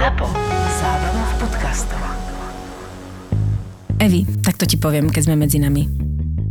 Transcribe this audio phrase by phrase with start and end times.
[0.00, 0.32] ZAPO.
[0.80, 2.00] Zábrná v podcastov.
[4.00, 5.84] Evi, tak to ti poviem, keď sme medzi nami.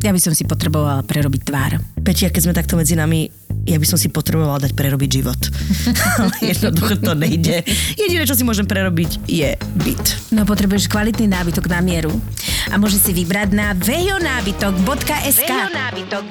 [0.05, 1.81] Ja by som si potrebovala prerobiť tvár.
[2.05, 3.25] Petia, keď sme takto medzi nami,
[3.65, 5.41] ja by som si potrebovala dať prerobiť život.
[6.21, 7.65] Ale jednoducho to nejde.
[7.97, 10.29] Jediné, čo si môžem prerobiť, je byt.
[10.29, 12.13] No potrebuješ kvalitný nábytok na mieru.
[12.69, 15.51] A môžeš si vybrať na vejonábytok.sk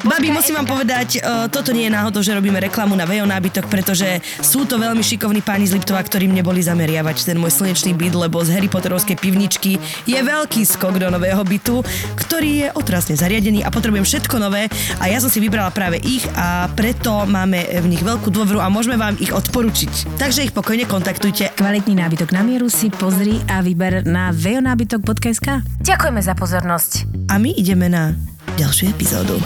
[0.07, 3.67] Babi, musím vám povedať, uh, toto nie je náhodou, že robíme reklamu na Vejo nábytok,
[3.67, 7.95] pretože sú to veľmi šikovní páni z Liptova, ktorí mne boli zameriavať ten môj slnečný
[7.99, 11.83] byt, lebo z Harry Potterovskej pivničky je veľký skok do nového bytu,
[12.15, 14.71] ktorý je otrasne zariadený a potrebujem všetko nové
[15.03, 18.71] a ja som si vybrala práve ich a preto máme v nich veľkú dôveru a
[18.71, 20.19] môžeme vám ich odporučiť.
[20.21, 21.48] Takže ich pokojne kontaktujte.
[21.59, 27.11] Kvalitný nábytok na mieru si pozri a vyber na vejonábytok.sk Ďakujeme za pozornosť.
[27.27, 28.15] A my ideme na
[28.55, 29.43] ďalšiu epizódu.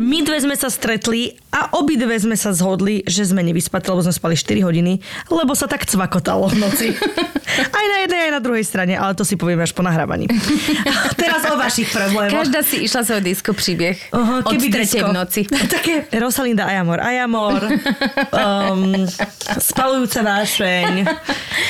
[0.00, 4.10] My dve sme sa stretli a obidve sme sa zhodli, že sme nevyspaté, lebo sme
[4.10, 4.98] spali 4 hodiny,
[5.30, 6.88] lebo sa tak cvakotalo v noci.
[7.54, 10.26] Aj na jednej, aj na druhej strane, ale to si povieme až po nahrávaní.
[11.22, 12.42] Teraz o vašich problémoch.
[12.42, 15.12] Každá si išla svoj disko príbeh od keby tretej disco.
[15.12, 15.40] v noci.
[15.76, 17.62] Také Rosalinda Ajamor, Ajamor,
[18.32, 19.06] um,
[19.60, 21.06] spalujúca vášeň,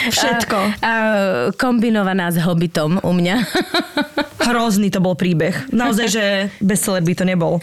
[0.09, 0.59] všetko.
[0.81, 0.93] A, a
[1.59, 3.37] kombinovaná s hobbitom u mňa.
[4.41, 5.69] Hrozný to bol príbeh.
[5.75, 6.25] Naozaj, že
[6.65, 7.61] bestseller by to nebol.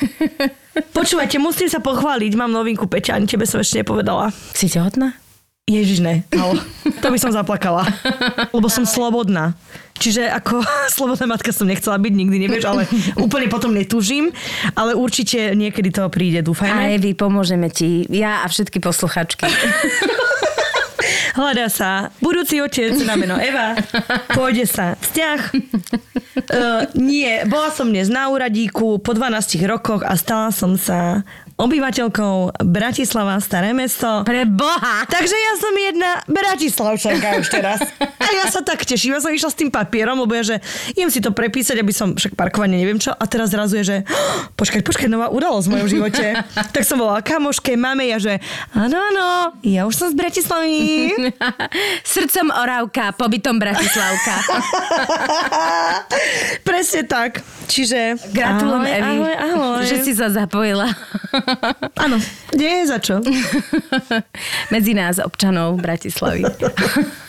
[0.72, 4.34] Počúvajte, musím sa pochváliť, mám novinku Peťa, ani tebe som ešte nepovedala.
[4.56, 5.16] Si tehotná?
[5.70, 6.28] Ježiš, ne.
[6.36, 6.58] No,
[7.00, 7.88] to by som zaplakala.
[8.52, 9.56] Lebo som slobodná.
[10.02, 10.66] Čiže ako
[10.98, 12.84] slobodná matka som nechcela byť, nikdy nevieš, ale
[13.16, 14.34] úplne potom netúžim.
[14.73, 16.98] Ale určite niekedy to príde, dúfajme.
[16.98, 18.03] Evi, pomôžeme ti.
[18.09, 19.46] Ja a všetky posluchačky.
[21.31, 23.80] Hľadá sa budúci otec na meno Eva.
[24.36, 25.40] Pôjde sa vzťah.
[26.52, 31.23] Uh, nie, bola som dnes na úradíku po 12 rokoch a stala som sa
[31.58, 34.24] obyvateľkou Bratislava, Staré mesto.
[34.24, 35.04] Pre Boha!
[35.06, 37.80] Takže ja som jedna Bratislavčanka už teraz.
[38.00, 39.16] A ja sa tak teším.
[39.16, 40.56] Ja som išla s tým papierom, lebo ja, že
[40.92, 43.12] idem si to prepísať, aby som však parkovanie neviem čo.
[43.12, 46.25] A teraz zrazu je, že "Oh, počkaj, počkaj, nová udalosť v mojom živote.
[46.75, 48.38] tak som volala kamoške, máme ja, že
[48.72, 49.28] áno, áno,
[49.62, 51.12] ja už som z Bratislavy.
[52.12, 54.36] Srdcom Oravka, pobytom Bratislavka.
[56.68, 57.42] Presne tak.
[57.68, 58.20] Čiže...
[58.31, 59.84] Gratulujem, ahoj, Evi, Ahoj, ahoj.
[59.88, 60.92] že si sa zapojila.
[62.03, 62.18] Áno,
[62.56, 63.19] nie je za čo.
[64.74, 66.46] Medzi nás, občanov Bratislavy.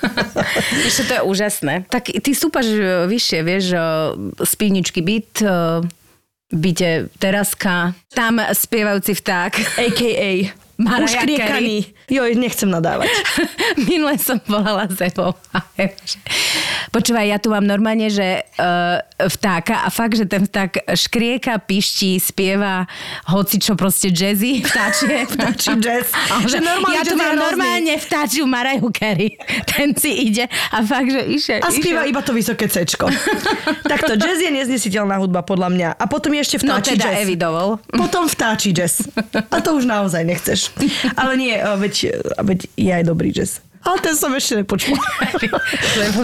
[0.93, 1.75] Čo, to je úžasné.
[1.89, 3.81] Tak ty stúpaš e, vyššie, vieš, e,
[4.45, 5.83] z pivničky byt, e,
[6.53, 9.53] byte teraska, tam spievajúci vták.
[9.81, 10.62] A.k.a.
[10.77, 11.77] Mariah Už kriekaný.
[12.09, 13.09] Joj, nechcem nadávať.
[13.89, 15.33] Minule som volala s Evou.
[15.53, 16.21] a Eva, že-
[16.93, 22.21] Počúvaj, ja tu mám normálne, že uh, vtáka a fakt, že ten vták škrieka, piští,
[22.21, 22.85] spieva
[23.25, 25.25] hoci čo proste jazzy, vtáčie.
[25.33, 26.13] Vtáči jazz.
[26.53, 27.41] Že normálne ja tu mám hrozný.
[27.41, 29.41] normálne vtáčiu Mariah Carey.
[29.65, 31.61] Ten si ide a fakt, že išiel.
[31.63, 33.09] A spieva iba to vysoké cečko.
[33.83, 35.89] Takto, jazz je neznesiteľná hudba podľa mňa.
[35.95, 37.25] A potom je ešte No vtáči teda jazz.
[37.25, 37.81] Evi dovol.
[37.89, 39.01] Potom vtáči jazz.
[39.49, 40.62] A to už naozaj nechceš.
[41.21, 41.95] Ale nie, veď,
[42.43, 43.65] veď je aj dobrý jazz.
[43.83, 44.67] Ale ten som ešte v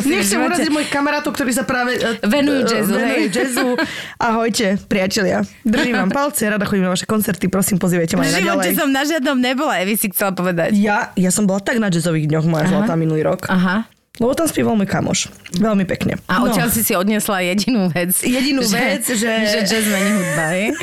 [0.06, 3.68] Nechcem uraziť mojich kamarátov, ktorí sa práve eh, Venujú eh, jazzu, venujú jazzu.
[4.14, 5.42] Ahojte, priatelia.
[5.66, 8.78] Držím vám palce, rada chodím na vaše koncerty, prosím, pozývajte ma aj naďalej.
[8.78, 10.70] som na žiadnom nebola, Evi si chcela povedať.
[10.78, 13.50] Ja, ja som bola tak na jazzových dňoch moja zlatá minulý rok.
[13.50, 13.90] Aha.
[14.18, 15.30] Lebo tam spieval môj kamoš.
[15.54, 16.18] Veľmi pekne.
[16.26, 18.10] A odtiaľ si si odnesla jedinú vec.
[18.18, 20.66] Jedinú vec, že- Že jazz mení hudba, hej?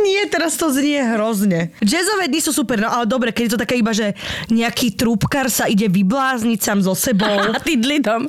[0.00, 1.70] Nie, teraz to znie hrozne.
[1.78, 4.16] Jazzové dny sú super, no ale dobre, keď je to také iba, že
[4.48, 7.28] nejaký trúbkar sa ide vyblázniť sám so sebou.
[7.54, 8.26] A ty dlidom.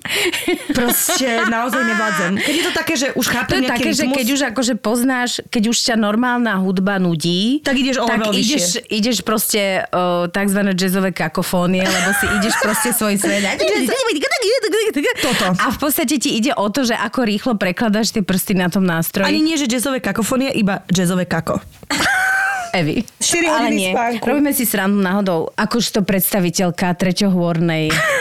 [0.70, 2.32] Proste naozaj nevládzem.
[2.38, 4.42] Keď je to také, že už To chápem je nejaký také, že rytmus, keď už
[4.52, 9.62] akože poznáš, keď už ťa normálna hudba nudí, Tak ideš o tak ideš, ideš proste
[9.88, 13.44] o, takzvané jazzové kakofónie, lebo si ideš proste svoj svet.
[13.48, 13.58] a-
[15.20, 15.46] Toto.
[15.56, 18.84] A v podstate ti ide o to, že ako rýchlo prekladáš tie prsty na tom
[18.84, 19.28] nástroji.
[19.28, 21.60] Ani nie, že jazzové kakofónie, iba jazzové kako.
[22.70, 23.02] Evi.
[23.18, 23.92] 4 Ale hodiny nie.
[23.92, 24.24] spánku.
[24.24, 25.50] Robíme si srandu náhodou.
[25.58, 27.90] Akož to predstaviteľka treťohornej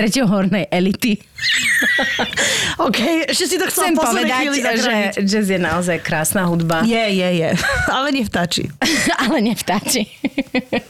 [0.00, 1.20] treťohornej elity.
[2.86, 4.94] OK, ešte si to chcem povedať, že
[5.24, 6.84] jazz je naozaj krásna hudba.
[6.84, 7.48] Je, je, je.
[7.96, 8.68] Ale nevtáči.
[9.24, 10.08] Ale nevtáči.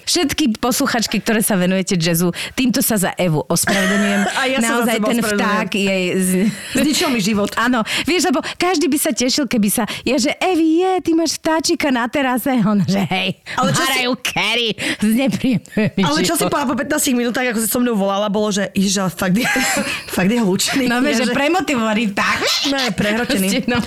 [0.07, 4.23] Všetky posluchačky, ktoré sa venujete jazzu, týmto sa za Evu ospravedlňujem.
[4.35, 6.05] A ja Naozaj ten vták jej...
[6.19, 6.31] Z...
[6.79, 7.51] Zničil mi život.
[7.59, 9.83] Áno, vieš, lebo každý by sa tešil, keby sa...
[10.07, 12.55] Je, že Evi, je, ty máš vtáčika na terase.
[12.63, 14.71] On, že hej, Ale čo si- Mariah Carey,
[15.01, 18.53] znepríjemňuje mi Ale čo si povedala po 15 minútach, ako si so mnou volala, bolo,
[18.53, 19.47] že Ježiš, ale fakt je,
[20.17, 20.85] fakt je hlučný.
[20.87, 22.39] No vieš, že Ja, premotivovaný tak.
[22.69, 22.93] Je.
[22.93, 23.79] Proste, no.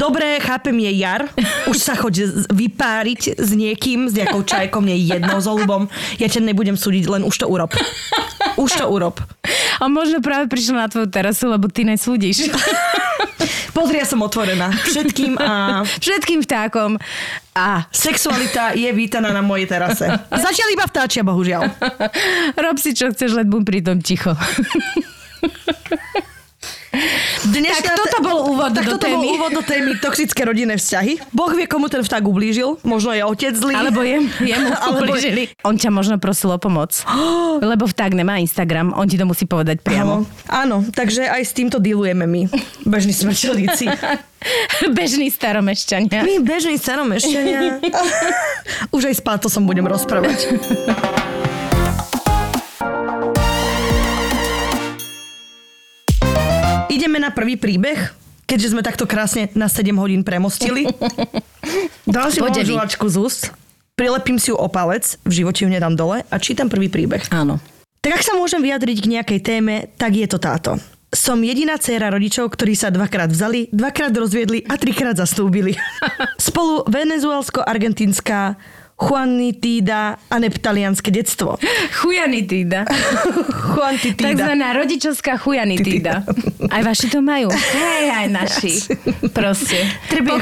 [0.00, 1.28] Dobre, chápem, je jar.
[1.68, 5.86] Už sa choď vypáriť s niekým, s nejakou čajkou, mne je jedno s olubom.
[6.16, 7.76] Ja ťa nebudem súdiť, len už to urob.
[8.56, 9.20] Už to urob.
[9.78, 12.48] A možno práve prišla na tvoju terasu, lebo ty nesúdiš.
[13.74, 14.70] Pozri, ja som otvorená.
[14.70, 16.94] Všetkým a Všetkým vtákom.
[17.58, 20.06] A sexualita je vítaná na mojej terase.
[20.30, 21.66] Zatiaľ iba vtáčia, bohužiaľ.
[22.54, 24.30] rob si, čo chceš, len buď pritom ticho.
[27.44, 29.36] Dnešná Tak toto bol úvod tak do toto bol témy.
[29.36, 31.20] úvod do témy toxické rodinné vzťahy.
[31.28, 32.80] Boh vie, komu ten vták ublížil.
[32.82, 33.76] Možno je otec zlý.
[33.76, 35.52] Alebo je, jemu Alebo- ublížili.
[35.60, 37.04] On ťa možno prosil o pomoc.
[37.60, 40.24] Lebo vták nemá Instagram, on ti to musí povedať priamo.
[40.48, 42.48] Áno, áno, takže aj s týmto dealujeme my,
[42.82, 43.86] bežní smrteľníci.
[44.92, 46.20] Bežný staromešťania.
[46.20, 47.80] My bežní staromešťania.
[48.96, 50.52] Už aj s pátosom budem rozprávať.
[56.94, 58.14] Ideme na prvý príbeh,
[58.46, 60.86] keďže sme takto krásne na 7 hodín premostili.
[62.06, 62.54] Dal si vy.
[62.62, 63.42] žuvačku z úst,
[63.98, 67.26] prilepím si ju o palec, v živote ju nedám dole a čítam prvý príbeh.
[67.34, 67.58] Áno.
[67.98, 70.78] Tak ak sa môžem vyjadriť k nejakej téme, tak je to táto.
[71.10, 75.74] Som jediná dcéra rodičov, ktorí sa dvakrát vzali, dvakrát rozviedli a trikrát zastúbili.
[76.46, 78.54] Spolu venezuelsko-argentínska
[78.94, 81.58] Juanitída a neptalianské detstvo.
[81.98, 82.86] Chujanitída.
[83.74, 84.30] Juanitída.
[84.30, 86.22] Takzvaná rodičovská chujanitída.
[86.70, 87.48] Aj vaši to majú.
[87.52, 88.74] Hej, aj naši.
[89.32, 89.84] Proste.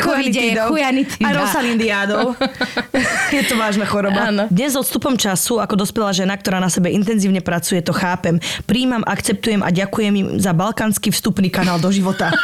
[0.03, 1.27] Covide je chujanitída.
[1.27, 2.35] A Rosalindiádou.
[3.37, 4.29] je to vážna choroba.
[4.29, 4.45] Áno.
[4.51, 8.43] Dnes odstupom času, ako dospelá žena, ktorá na sebe intenzívne pracuje, to chápem.
[8.69, 12.35] Príjmam, akceptujem a ďakujem im za balkánsky vstupný kanál do života.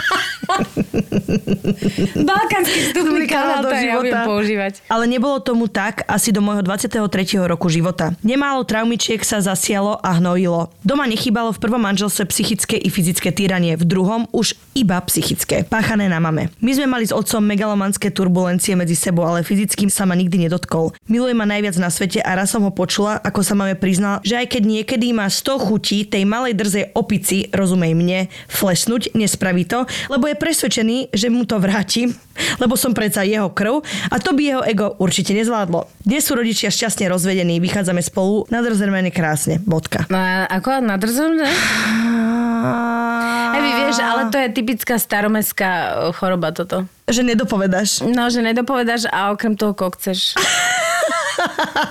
[2.29, 4.73] Balkánsky vstupný kanál, to ja budem používať.
[4.89, 6.97] Ale nebolo tomu tak asi do môjho 23.
[7.45, 8.17] roku života.
[8.25, 10.73] Nemálo traumičiek sa zasialo a hnojilo.
[10.81, 16.07] Doma nechybalo v prvom manželstve psychické i fyzické týranie, v druhom už iba psychické, páchané
[16.07, 16.55] na mame.
[16.63, 20.95] My sme mali s otcom megalomanské turbulencie medzi sebou, ale fyzickým sa ma nikdy nedotkol.
[21.11, 24.39] Miluje ma najviac na svete a raz som ho počula, ako sa mame priznal, že
[24.39, 29.83] aj keď niekedy má 100 chutí tej malej drzej opici, rozumej mne, flesnúť, nespraví to,
[30.07, 32.15] lebo je presvedčený, že mu to vráti,
[32.63, 33.83] lebo som predsa jeho krv
[34.15, 35.91] a to by jeho ego určite nezvládlo.
[36.07, 40.07] Dnes sú rodičia šťastne rozvedení, vychádzame spolu, nadrozrmené krásne, bodka.
[40.07, 41.49] No a ako nadrzom, že?
[43.59, 46.87] Aj vy vieš, ale to je typická staromestská e, choroba toto.
[47.11, 48.07] Že nedopovedáš.
[48.07, 50.39] No, že nedopovedáš a okrem toho kokceš.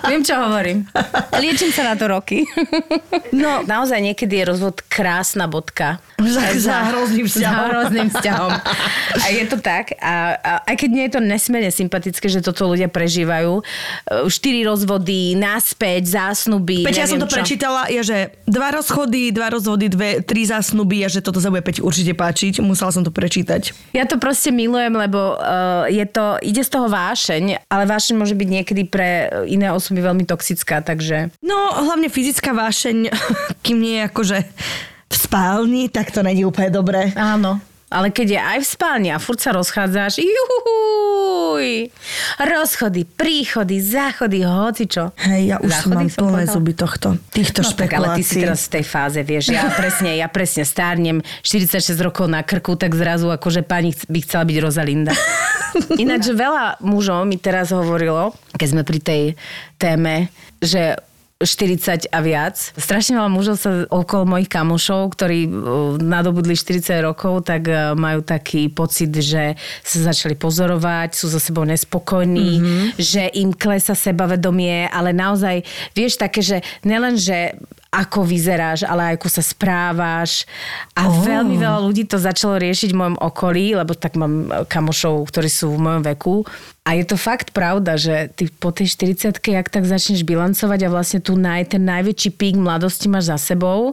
[0.08, 0.88] Viem, čo hovorím.
[1.38, 2.44] Liečím sa na to roky.
[3.32, 6.00] No, naozaj niekedy je rozvod krásna bodka.
[6.18, 7.54] Za- za hrozným vzťahom.
[7.54, 8.52] Za hrozným vzťahom.
[9.22, 9.94] A je to tak.
[10.02, 13.62] A, a aj keď nie je to nesmierne sympatické, že toto ľudia prežívajú.
[13.62, 13.64] e,
[14.26, 16.82] Štyri rozvody, naspäť, zásnuby.
[16.84, 17.38] Peťa, ja som to čo.
[17.38, 18.18] prečítala, je, že
[18.50, 22.66] dva rozchody, dva rozvody, dve, tri zásnuby a že toto sa bude Peťu určite páčiť.
[22.66, 23.94] Musela som to prečítať.
[23.94, 28.34] Ja to proste milujem, lebo uh, je to, ide z toho vášeň, ale vášeň môže
[28.34, 31.30] byť niekedy pre iné osoby veľmi toxická, takže...
[31.44, 33.12] No, hlavne fyzická vášeň,
[33.66, 34.38] kým nie je akože
[35.08, 37.14] v spálni, tak to není úplne dobré.
[37.14, 37.62] Áno.
[37.88, 41.88] Ale keď je aj v spálni a furt sa rozchádzaš, juhuj,
[42.36, 45.16] rozchody, príchody, záchody, hocičo.
[45.16, 48.44] Hej, ja už Záchody mám plné zuby tohto, týchto No tak, ale ty si špekulácií.
[48.44, 52.92] teraz v tej fáze, vieš, ja presne, ja presne stárnem, 46 rokov na krku, tak
[52.92, 55.16] zrazu akože pani by chcela byť Rosalinda.
[56.04, 59.24] Ináč veľa mužov mi teraz hovorilo, keď sme pri tej
[59.78, 60.32] téme,
[60.64, 60.98] že
[61.38, 62.58] 40 a viac.
[62.58, 65.54] Strašne veľa mužov sa okolo mojich kamošov, ktorí uh,
[66.02, 69.54] nadobudli 40 rokov, tak uh, majú taký pocit, že
[69.86, 72.86] sa začali pozorovať, sú so sebou nespokojní, mm-hmm.
[72.98, 75.62] že im klesa sebavedomie, ale naozaj,
[75.94, 77.54] vieš, také, že nelen, že
[77.92, 80.44] ako vyzeráš, ale ako sa správaš.
[80.94, 81.24] A oh.
[81.24, 85.76] veľmi veľa ľudí to začalo riešiť v mojom okolí, lebo tak mám kamošov, ktorí sú
[85.76, 86.36] v mojom veku.
[86.88, 90.94] A je to fakt pravda, že ty po tej 40 jak tak začneš bilancovať a
[90.94, 93.92] vlastne tu naj, ten najväčší pík mladosti máš za sebou,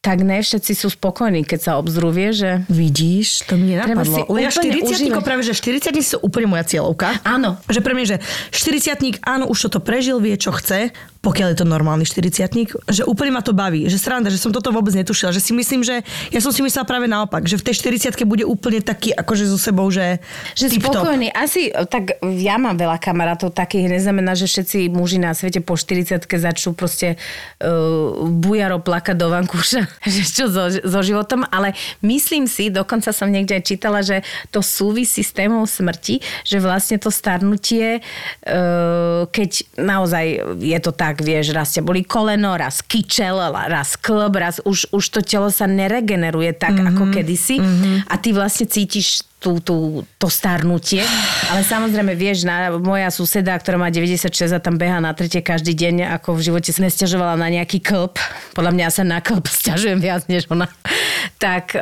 [0.00, 2.64] tak ne všetci sú spokojní, keď sa obzrú, vie, že...
[2.72, 4.24] Vidíš, to mi nenapadlo.
[4.32, 5.20] Úplne 40 užívať.
[5.20, 7.20] práve, že 40 sú úplne moja cieľovka.
[7.20, 7.60] Áno.
[7.68, 8.16] Že pre mňa, že
[8.48, 13.36] 40 áno, už toto prežil, vie, čo chce, pokiaľ je to normálny 40 že úplne
[13.36, 16.00] ma to baví, že sranda, že som toto vôbec netušila, že si myslím, že
[16.32, 17.74] ja som si myslela práve naopak, že v tej
[18.08, 20.16] 40 bude úplne taký, akože so sebou, že,
[20.56, 21.04] Že tip-top.
[21.04, 21.28] spokojný.
[21.28, 26.24] Asi, tak ja mám veľa kamarátov takých, neznamená, že všetci muži na svete po 40
[26.24, 27.20] začnú proste
[27.60, 29.84] uh, bujaro plakať do vankúša,
[30.14, 34.64] že čo so, so životom, ale myslím si, dokonca som niekde aj čítala, že to
[34.64, 40.24] súvisí s témou smrti, že vlastne to starnutie, uh, keď naozaj
[40.56, 44.94] je to tak, tak vieš, raz ťa boli koleno, raz kyčel, raz klb, raz už,
[44.94, 46.90] už to telo sa neregeneruje tak, mm-hmm.
[46.94, 48.06] ako kedysi mm-hmm.
[48.06, 51.00] a ty vlastne cítiš tú, tú, to starnutie.
[51.48, 55.72] Ale samozrejme, vieš, na, moja suseda, ktorá má 96 a tam beha na trete každý
[55.72, 58.20] deň, ako v živote sa nesťažovala na nejaký klb.
[58.52, 60.68] Podľa mňa sa na klb stiažujem viac než ona.
[61.40, 61.72] Tak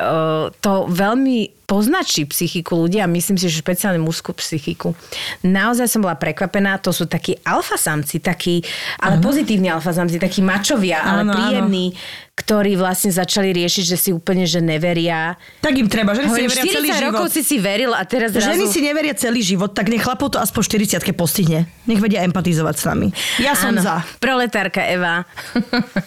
[0.63, 4.97] to veľmi poznačí psychiku ľudí a myslím si, že špeciálne mužskú psychiku.
[5.45, 8.65] Naozaj som bola prekvapená, to sú takí alfasamci, takí,
[8.97, 9.29] ale uh-huh.
[9.29, 11.93] pozitívni alfasamci, takí mačovia, ale príjemní,
[12.33, 15.37] ktorí vlastne začali riešiť, že si úplne, že neveria.
[15.61, 17.05] Tak im treba, že si neveria celý život.
[17.13, 18.53] rokov si si veril a teraz zrazu...
[18.53, 21.65] Ženy si neveria celý život, tak nech chlapov to aspoň 40 postihne.
[21.89, 23.07] Nech vedia empatizovať s nami.
[23.41, 24.05] Ja som Áno, za.
[24.21, 25.25] Proletárka Eva.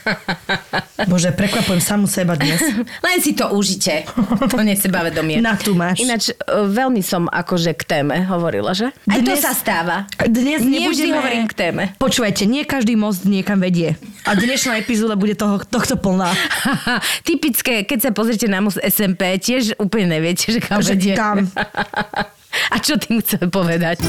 [1.11, 2.63] Bože, prekvapujem samu seba dnes.
[3.07, 4.07] Len si to užite.
[4.47, 5.43] To nesebavedomie.
[5.43, 5.99] Na tu máš.
[5.99, 6.35] Ináč e,
[6.71, 8.95] veľmi som akože k téme hovorila, že?
[9.11, 10.07] Aj dnes, to sa stáva.
[10.23, 11.19] Dnes nie nebudeme...
[11.19, 11.83] hovorím k téme.
[11.99, 13.99] Počúvajte, nie každý most niekam vedie.
[14.23, 16.31] A dnešná epizóda bude toho, tohto plná.
[17.29, 21.19] Typické, keď sa pozrite na most SMP, tiež úplne neviete, že kam že vedie.
[21.19, 21.32] Kam.
[22.75, 24.05] A čo tým chcem povedať?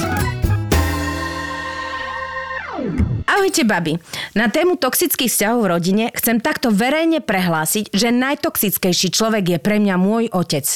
[3.23, 3.97] Ahojte, babi.
[4.35, 9.79] Na tému toxických vzťahov v rodine chcem takto verejne prehlásiť, že najtoxickejší človek je pre
[9.79, 10.67] mňa môj otec.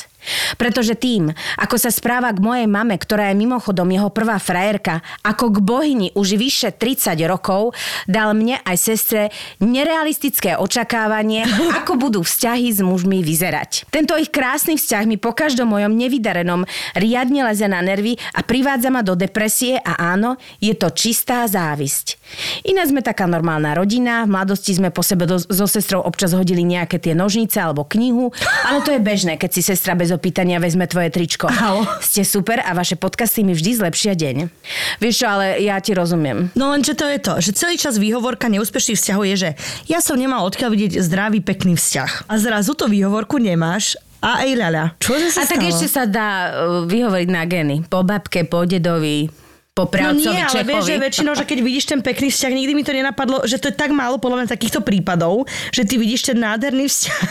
[0.60, 5.54] Pretože tým, ako sa správa k mojej mame, ktorá je mimochodom jeho prvá frajerka, ako
[5.54, 7.74] k bohyni už vyše 30 rokov,
[8.06, 9.22] dal mne aj sestre
[9.60, 11.46] nerealistické očakávanie,
[11.84, 13.88] ako budú vzťahy s mužmi vyzerať.
[13.92, 16.64] Tento ich krásny vzťah mi po každom mojom nevydarenom
[16.96, 22.20] riadne leze na nervy a privádza ma do depresie a áno, je to čistá závisť.
[22.68, 26.64] Iná sme taká normálna rodina, v mladosti sme po sebe do, so sestrou občas hodili
[26.64, 28.32] nejaké tie nožnice alebo knihu,
[28.68, 31.46] ale to je bežné, keď si sestra bez opýtania vezme tvoje tričko.
[31.48, 31.86] Ahoj.
[32.02, 34.50] Ste super a vaše podcasty mi vždy zlepšia deň.
[34.98, 36.50] Vieš čo, ale ja ti rozumiem.
[36.58, 39.50] No lenže to je to, že celý čas výhovorka neúspešných vzťahov je, že
[39.86, 42.26] ja som nemal odkiaľ vidieť zdravý, pekný vzťah.
[42.26, 44.84] A zrazu to výhovorku nemáš a aj ľaľa.
[44.98, 45.52] Čo sa A stalo?
[45.54, 46.50] tak ešte sa dá uh,
[46.90, 47.76] vyhovoriť na geny.
[47.86, 49.30] Po babke, po dedovi,
[49.78, 52.74] po právcovi no nie, ale vieš, že väčšinou, že keď vidíš ten pekný vzťah, nikdy
[52.74, 56.34] mi to nenapadlo, že to je tak málo podľa mňa takýchto prípadov, že ty vidíš
[56.34, 57.22] ten nádherný vzťah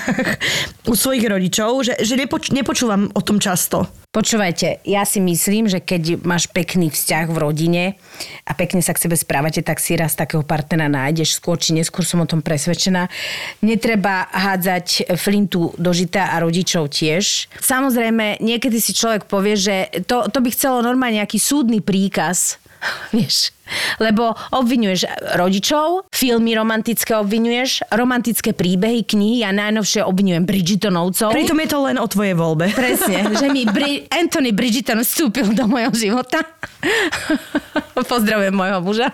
[0.87, 3.91] u svojich rodičov, že, že nepoč- nepočúvam o tom často.
[4.17, 7.85] Počúvajte, ja si myslím, že keď máš pekný vzťah v rodine
[8.49, 12.01] a pekne sa k sebe správate, tak si raz takého partnera nájdeš, skôr či neskôr
[12.01, 13.13] som o tom presvedčená.
[13.61, 17.53] Netreba hádzať flintu do žita a rodičov tiež.
[17.61, 22.36] Samozrejme, niekedy si človek povie, že to, to by chcelo normálne nejaký súdny príkaz,
[23.17, 23.51] vieš,
[23.99, 31.35] lebo obvinuješ rodičov, filmy romantické obvinuješ, romantické príbehy, knihy, ja najnovšie obvinujem Bridgetonovcov.
[31.35, 32.71] Pritom je to len o tvojej voľbe.
[32.79, 36.45] Presne, že mi Bri- Anthony Bridgeton vstúpil do mojho života.
[38.13, 39.09] Pozdravujem môjho muža.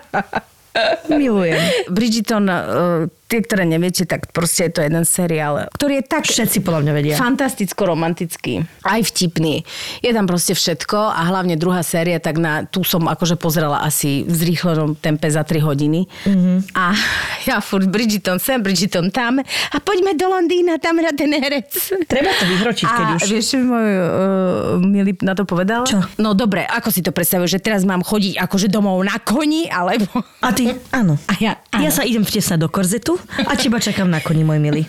[1.12, 1.60] Milujem.
[1.92, 6.24] Bridgeton, uh, tie, ktoré neviete, tak proste je to jeden seriál, ktorý je tak...
[6.24, 7.14] Všetci podľa mňa vedia.
[7.20, 8.64] Fantasticko-romantický.
[8.88, 9.64] Aj vtipný.
[10.00, 14.24] Je tam proste všetko a hlavne druhá séria, tak na, tu som akože pozrela asi
[14.24, 16.08] v zrýchlenom tempe za 3 hodiny.
[16.24, 16.56] Mm-hmm.
[16.72, 16.96] A
[17.44, 21.68] ja furt Bridgeton sem, Bridgeton tam a poďme do Londýna, tam hrá ten herec.
[22.08, 23.28] Treba to vyhročiť, keď a už.
[23.28, 24.06] vieš, čo môj uh,
[24.80, 25.84] milý na to povedal?
[25.84, 26.00] Čo?
[26.16, 30.08] No dobre, ako si to predstavuješ, že teraz mám chodiť akože domov na koni, alebo...
[30.40, 30.78] A ty ty?
[30.94, 31.14] Áno.
[31.26, 31.82] A ja, áno.
[31.82, 34.82] ja sa idem vtesnať do korzetu a teba čakám na koni, môj milý.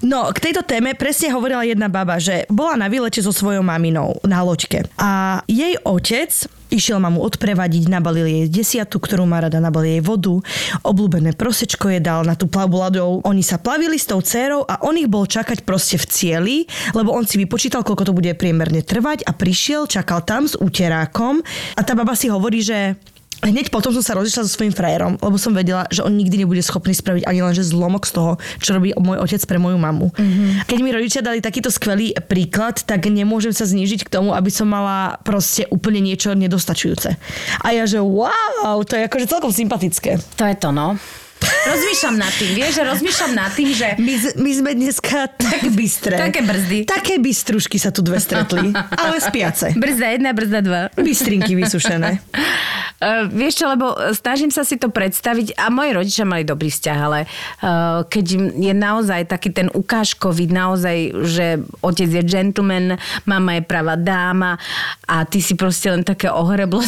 [0.00, 4.16] No, k tejto téme presne hovorila jedna baba, že bola na výlete so svojou maminou
[4.24, 4.88] na loďke.
[4.96, 6.32] A jej otec
[6.70, 10.38] Išiel mamu odprevadiť, nabalil jej desiatu, ktorú má rada, nabalil jej vodu,
[10.86, 13.10] obľúbené prosečko je dal na tú plavbu ľadou.
[13.26, 16.56] Oni sa plavili s tou dcerou a on ich bol čakať proste v cieli,
[16.94, 21.42] lebo on si vypočítal, koľko to bude priemerne trvať a prišiel, čakal tam s úterákom
[21.74, 22.94] a tá baba si hovorí, že
[23.40, 26.60] Hneď potom som sa rozišla so svojím frajerom, lebo som vedela, že on nikdy nebude
[26.60, 30.12] schopný spraviť ani len že zlomok z toho, čo robí môj otec pre moju mamu.
[30.12, 30.68] Mm-hmm.
[30.68, 34.68] Keď mi rodičia dali takýto skvelý príklad, tak nemôžem sa znížiť k tomu, aby som
[34.68, 37.16] mala proste úplne niečo nedostačujúce.
[37.64, 40.20] A ja, že wow, to je akože celkom sympatické.
[40.36, 41.00] To je to, no.
[41.40, 43.88] Rozmýšľam nad tým, vieš, že rozmýšľam nad tým, že...
[43.96, 46.20] My, my sme dneska tak bystré.
[46.20, 46.78] Také brzdy.
[46.84, 49.72] Také bystrušky sa tu dve stretli, ale spiace.
[49.72, 50.80] Brzda jedna, brzda dva.
[51.00, 52.20] Bystrinky vysušené.
[53.00, 56.98] Uh, vieš čo, lebo snažím sa si to predstaviť a moji rodičia mali dobrý vzťah,
[57.00, 63.62] ale uh, keď je naozaj taký ten ukážkový, naozaj, že otec je gentleman, mama je
[63.64, 64.60] pravá dáma
[65.08, 66.84] a ty si proste len také ohreblo.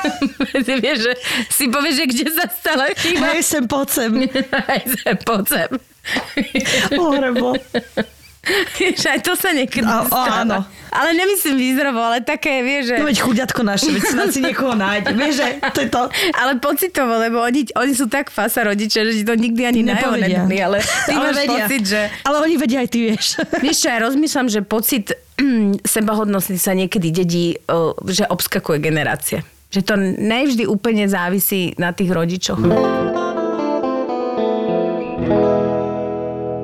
[0.78, 1.14] vieš, že
[1.50, 3.34] si povieš, že kde sa stala chyba.
[3.34, 4.12] Hej, sem, poď sem.
[4.70, 5.70] Hej, sem, poď sem.
[7.02, 7.58] Ohrebo.
[8.42, 10.66] Vieš, aj to sa niekedy A- a- áno.
[10.90, 12.96] Ale nemyslím výzrovo, ale také, vieš, že...
[12.96, 15.14] No veď chuďatko naše, veď si, si niekoho nájde.
[15.14, 16.02] Vieš, že to je to.
[16.34, 20.12] Ale pocitovo, lebo oni, oni sú tak fasa rodičia, že ti to nikdy ani najo
[20.12, 20.44] Nepovedia.
[20.44, 21.54] nedali, ale ty Ale máš vedia.
[21.64, 22.00] pocit, že...
[22.20, 23.24] Ale oni vedia aj ty, vieš.
[23.56, 25.04] Vieš čo, ja rozmýšľam, že pocit
[25.82, 27.46] sebahodnosti sa niekedy dedí,
[28.06, 29.38] že obskakuje generácie.
[29.70, 32.60] Že to nevždy úplne závisí na tých rodičoch.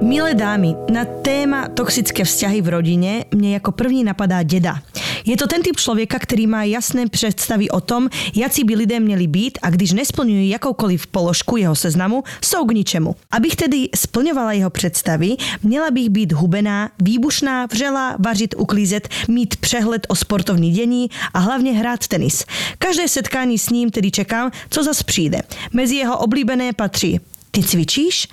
[0.01, 4.79] Milé dámy, na téma toxické vzťahy v rodine mne ako první napadá deda.
[5.27, 9.27] Je to ten typ člověka, který má jasné představy o tom, jací by lidé měli
[9.27, 13.17] být a když nesplňují jakoukoliv položku jeho seznamu, jsou k ničemu.
[13.31, 20.07] Abych tedy splňovala jeho představy, měla bych být hubená, výbušná, vřela, vařit, uklízet, mít přehled
[20.09, 22.45] o sportovní dění a hlavně hrát tenis.
[22.79, 25.43] Každé setkání s ním tedy čekám, co zas přijde.
[25.73, 28.29] Mezi jeho oblíbené patří Ty cvičíš?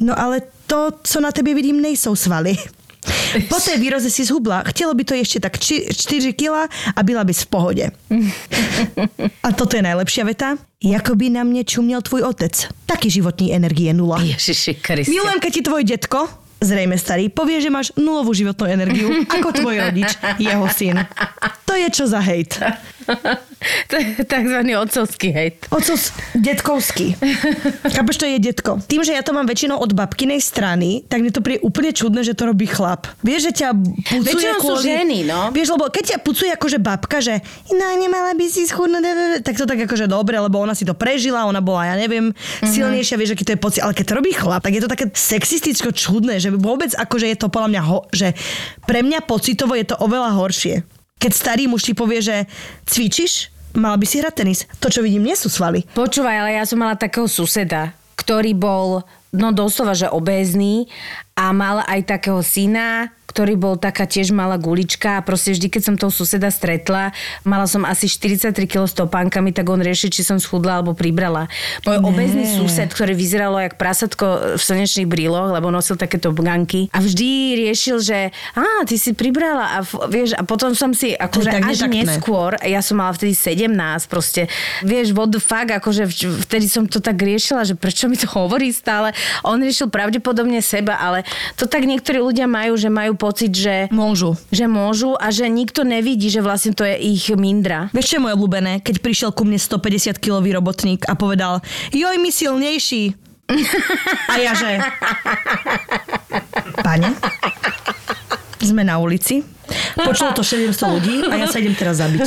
[0.00, 2.56] No ale to, co na tebe vidím, nejsou svaly.
[3.48, 4.62] Po té výroze si zhubla.
[4.66, 7.90] Chtělo by to ještě tak 4 kila a byla bys v pohodě.
[9.42, 10.56] A toto je najlepšia veta.
[10.84, 12.68] Jako by na mě čuměl tvůj otec.
[12.86, 14.22] Taky životní energie nula.
[14.22, 15.12] Ježiši Kriste.
[15.12, 16.28] Milujem, keď ti tvoj detko,
[16.64, 21.04] zrejme starý, povie, že máš nulovú životnú energiu, ako tvoj rodič, jeho syn.
[21.64, 22.56] To je čo za hejt.
[23.90, 25.68] to je takzvaný otcovský hejt.
[25.68, 27.12] Ocos detkovský.
[27.84, 28.80] Chápeš, to je detko.
[28.80, 32.24] Tým, že ja to mám väčšinou od babkinej strany, tak mi to príde úplne čudné,
[32.24, 33.04] že to robí chlap.
[33.20, 34.88] Vieš, že ťa pucuje Väčšinou sú kvôli...
[34.88, 35.52] ženy, no.
[35.52, 39.04] Vieš, lebo keď ťa pucuje akože babka, že no nemala by si schudnúť,
[39.44, 42.70] tak to tak akože dobre, lebo ona si to prežila, ona bola, ja neviem, Mhm.
[42.70, 43.82] silnejšia, vieš, aký to je pocit.
[43.82, 47.38] Ale keď to robí chlap, tak je to také sexisticko čudné, že vôbec akože je
[47.38, 48.32] to podľa mňa, ho, že
[48.88, 50.86] pre mňa pocitovo je to oveľa horšie.
[51.18, 52.50] Keď starý muž ti povie, že
[52.86, 54.60] cvičíš, mal by si hrať tenis.
[54.78, 55.86] To, čo vidím, nie sú svaly.
[55.94, 59.02] Počúvaj, ale ja som mala takého suseda, ktorý bol,
[59.34, 60.86] no doslova, že obézny
[61.34, 65.82] a mal aj takého syna, ktorý bol taká tiež malá gulička a proste vždy, keď
[65.82, 67.10] som toho suseda stretla,
[67.42, 71.50] mala som asi 43 kg s topánkami, tak on riešil, či som schudla alebo pribrala.
[71.82, 72.06] Môj Ne.
[72.06, 77.58] obézny sused, ktorý vyzeralo jak prasatko v slnečných bríloch, lebo nosil takéto bganky a vždy
[77.66, 82.06] riešil, že á, ty si pribrala a vieš, a potom som si akože až netaktné.
[82.06, 83.66] neskôr, ja som mala vtedy 17
[84.06, 84.46] proste,
[84.86, 86.06] vieš, what the fuck, akože
[86.46, 89.10] vtedy som to tak riešila, že prečo mi to hovorí stále.
[89.42, 91.26] On riešil pravdepodobne seba, ale
[91.58, 94.36] to tak niektorí ľudia majú, že majú pocit, že Môžu.
[94.52, 97.88] že môžu a že nikto nevidí, že vlastne to je ich mindra.
[97.96, 98.84] Vieš, čo je moje obľúbené?
[98.84, 103.16] Keď prišiel ku mne 150 kilový robotník a povedal, joj, my silnejší.
[104.28, 104.76] A ja že...
[106.84, 107.08] Pane,
[108.64, 109.44] sme na ulici,
[109.96, 112.26] počulo to 700 ľudí a ja sa idem teraz zabiť.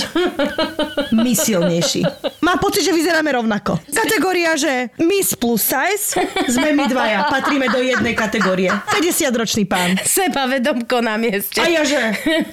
[1.13, 2.02] My silnejší.
[2.41, 3.82] Má pocit, že vyzeráme rovnako.
[3.89, 6.17] Kategória, že Miss plus size,
[6.50, 8.69] sme my dvaja, patríme do jednej kategórie.
[8.69, 9.97] 50-ročný pán.
[10.02, 11.62] Sebavedomko na mieste.
[11.62, 12.00] A ja že...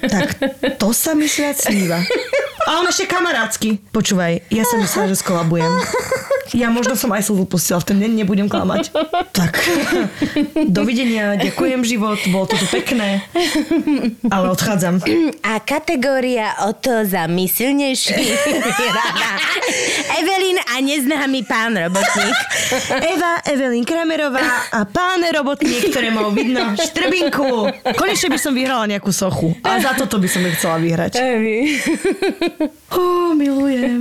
[0.05, 0.29] Tak
[0.81, 2.01] to sa mi sviac sníva.
[2.65, 3.77] A on ešte kamarátsky.
[3.93, 5.69] Počúvaj, ja som myslela, že skolabujem.
[6.55, 8.91] Ja možno som aj slzu pustila, v ten deň nebudem klamať.
[9.35, 9.59] Tak,
[10.71, 13.27] dovidenia, ďakujem život, bolo to tu pekné,
[14.31, 15.03] ale odchádzam.
[15.43, 18.15] A kategória o to za mysilnejší
[20.23, 22.37] Evelyn a neznámy pán robotník.
[22.95, 27.75] Eva, Evelyn Kramerová a pán robotník, ktoré mal vidno štrbinku.
[27.99, 29.51] Konečne by som vyhrala nejakú sochu.
[29.67, 31.19] A za toto by som ju chcela vyhrať.
[32.95, 33.99] Ó, milujem.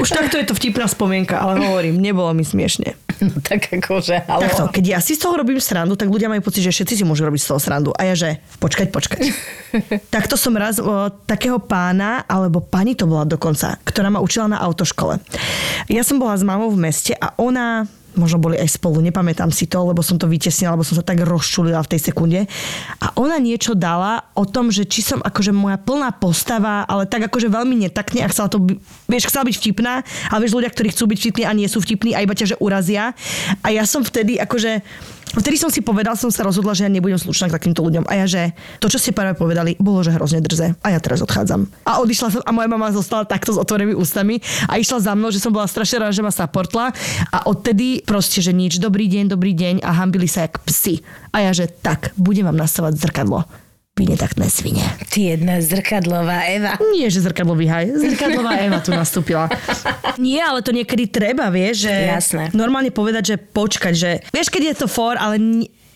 [0.00, 2.94] Už takto je to vtipná spomienka, ale hovorím, nebolo mi smiešne.
[3.20, 4.42] No tak akože, halo.
[4.44, 7.04] Takto, keď ja si z toho robím srandu, tak ľudia majú pocit, že všetci si
[7.04, 7.90] môžu robiť z toho srandu.
[7.96, 9.20] A ja že, počkať, počkať.
[10.14, 14.58] Takto som raz o, takého pána, alebo pani to bola dokonca, ktorá ma učila na
[14.62, 15.20] autoškole.
[15.92, 17.84] Ja som bola s mamou v meste a ona
[18.20, 21.24] možno boli aj spolu, nepamätám si to, lebo som to vytesnila, lebo som sa tak
[21.24, 22.44] rozčulila v tej sekunde.
[23.00, 27.32] A ona niečo dala o tom, že či som akože moja plná postava, ale tak
[27.32, 28.60] akože veľmi netakne a chcela to,
[29.08, 32.12] vieš, chcela byť vtipná, ale vieš ľudia, ktorí chcú byť vtipní a nie sú vtipní
[32.12, 33.16] a iba ťa, že urazia.
[33.64, 34.84] A ja som vtedy akože
[35.30, 38.10] Vtedy som si povedal, som sa rozhodla, že ja nebudem slušná k takýmto ľuďom.
[38.10, 38.42] A ja, že
[38.82, 40.74] to, čo ste práve povedali, bolo, že hrozne drze.
[40.82, 41.70] A ja teraz odchádzam.
[41.86, 45.30] A odišla som a moja mama zostala takto s otvorenými ústami a išla za mnou,
[45.30, 46.90] že som bola strašne rada, že ma saportla.
[47.30, 50.98] A odtedy proste, že nič, dobrý deň, dobrý deň a hambili sa jak psi.
[51.30, 53.46] A ja, že tak, budem vám nastavať zrkadlo.
[54.00, 54.80] Vy netaktné svine.
[55.12, 56.80] Ty jedna zrkadlová Eva.
[56.88, 57.92] Nie, že zrkadlový haj.
[58.00, 59.52] Zrkadlová Eva tu nastúpila.
[60.16, 62.44] Nie, ale to niekedy treba, vieš, že Jasné.
[62.56, 65.36] normálne povedať, že počkať, že vieš, keď je to for, ale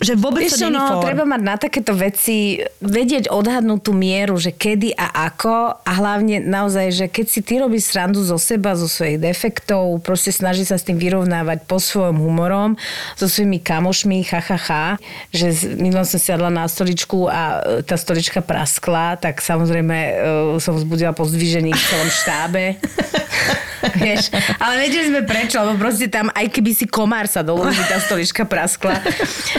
[0.04, 1.08] že vôbec Vieš to no, fór.
[1.08, 6.44] treba mať na takéto veci, vedieť odhadnúť tú mieru, že kedy a ako a hlavne
[6.44, 10.76] naozaj, že keď si ty robíš srandu zo seba, zo svojich defektov, proste snaží sa
[10.76, 12.76] s tým vyrovnávať po svojom humorom,
[13.16, 14.86] so svojimi kamošmi, ha, ha, ha,
[15.32, 20.12] že minulé som siadla na stoličku a e, tá stolička praskla, tak samozrejme e,
[20.60, 22.62] som vzbudila pozdvižení v celom štábe.
[23.92, 28.00] Vieš, ale vedeli sme prečo, lebo proste tam, aj keby si komár sa doloží, tá
[28.00, 28.96] stolička praskla.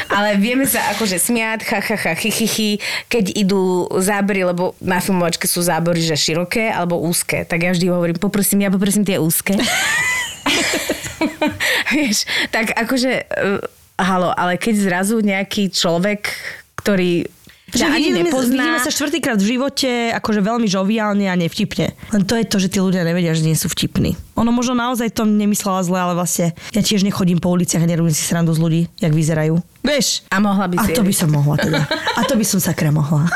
[0.10, 2.70] Ale vieme sa akože smiať, ha, ha, ha, chy, chy, chy,
[3.12, 7.46] keď idú zábery, lebo na filmovačke sú zábery, že široké alebo úzke.
[7.46, 9.54] Tak ja vždy hovorím, poprosím, ja poprosím tie úzke.
[11.94, 13.62] Vieš, tak akože, uh,
[14.00, 16.28] halo, ale keď zrazu nejaký človek,
[16.82, 17.30] ktorý
[17.76, 21.92] Že ani vidíme, nepozná, vidíme sa štvrtýkrát v živote akože veľmi žoviálne a nevtipne.
[21.92, 24.16] Len to je to, že tí ľudia nevedia, že nie sú vtipní.
[24.40, 28.16] Ono možno naozaj to nemyslela zle, ale vlastne ja tiež nechodím po uliciach a nerobím
[28.16, 29.60] si srandu z ľudí, jak vyzerajú.
[29.84, 30.24] Vieš?
[30.32, 31.84] A mohla by A si to by som mohla teda.
[32.16, 33.28] A to by som sakra mohla.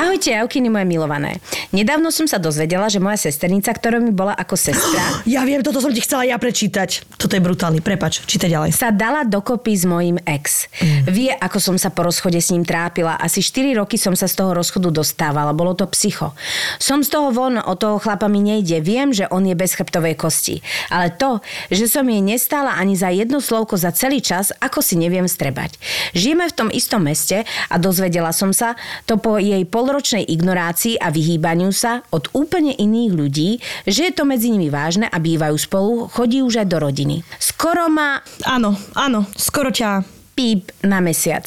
[0.00, 1.44] Ahojte, Jaukiny moje milované.
[1.70, 5.78] Nedávno som sa dozvedela, že moja sesternica, ktorá mi bola ako sestra, Ja viem, toto
[5.78, 7.06] som ti chcela ja prečítať.
[7.14, 8.70] Toto je brutálny, prepač, čítaj ďalej.
[8.74, 10.66] sa dala dokopy s mojím ex.
[11.06, 13.14] Vie, ako som sa po rozchode s ním trápila.
[13.22, 15.54] Asi 4 roky som sa z toho rozchodu dostávala.
[15.54, 16.34] Bolo to psycho.
[16.82, 18.82] Som z toho von, od toho chlapa mi nejde.
[18.82, 20.58] Viem, že on je bez chrbtovej kosti.
[20.90, 21.38] Ale to,
[21.70, 25.78] že som jej nestála ani za jedno slovko za celý čas, ako si neviem strebať.
[26.18, 28.74] Žijeme v tom istom meste a dozvedela som sa
[29.06, 31.14] to po jej polročnej ignorácii a
[31.60, 33.50] vyhýbaniu sa od úplne iných ľudí,
[33.84, 37.16] že je to medzi nimi vážne a bývajú spolu, chodí už aj do rodiny.
[37.36, 40.19] Skoro ma Áno, áno, skoro ťa...
[40.34, 41.46] píp na mesiac.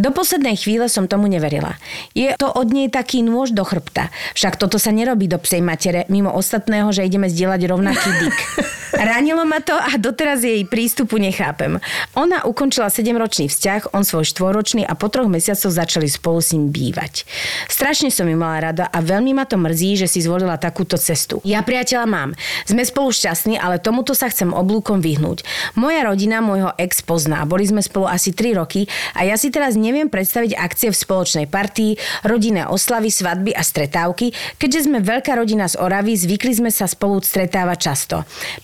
[0.00, 1.76] Do poslednej chvíle som tomu neverila.
[2.16, 4.12] Je to od nej taký nôž do chrbta.
[4.36, 8.38] Však toto sa nerobí do psej matere, mimo ostatného, že ideme zdieľať rovnaký dyk.
[9.00, 11.78] Ranilo ma to a doteraz jej prístupu nechápem.
[12.18, 16.74] Ona ukončila 7-ročný vzťah, on svoj štvoročný a po troch mesiacoch začali spolu s ním
[16.74, 17.24] bývať.
[17.70, 21.40] Strašne som ju mala rada a veľmi ma to mrzí, že si zvolila takúto cestu.
[21.48, 22.30] Ja priateľa mám.
[22.68, 25.48] Sme spolu šťastní, ale tomuto sa chcem oblúkom vyhnúť.
[25.80, 27.48] Moja rodina môjho ex pozná.
[27.48, 28.84] Boli sme spolu asi 3 roky
[29.16, 31.96] a ja si teraz neviem predstaviť akcie v spoločnej partii,
[32.28, 37.24] rodinné oslavy, svadby a stretávky, keďže sme veľká rodina z Oravy, zvykli sme sa spolu
[37.24, 38.16] stretávať často.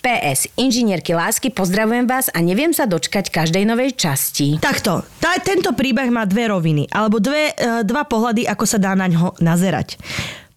[0.04, 4.60] PS, inžinierky lásky, pozdravujem vás a neviem sa dočkať každej novej časti.
[4.60, 8.92] Takto, tá, tento príbeh má dve roviny, alebo dve, e, dva pohľady, ako sa dá
[8.92, 9.96] na ňo nazerať.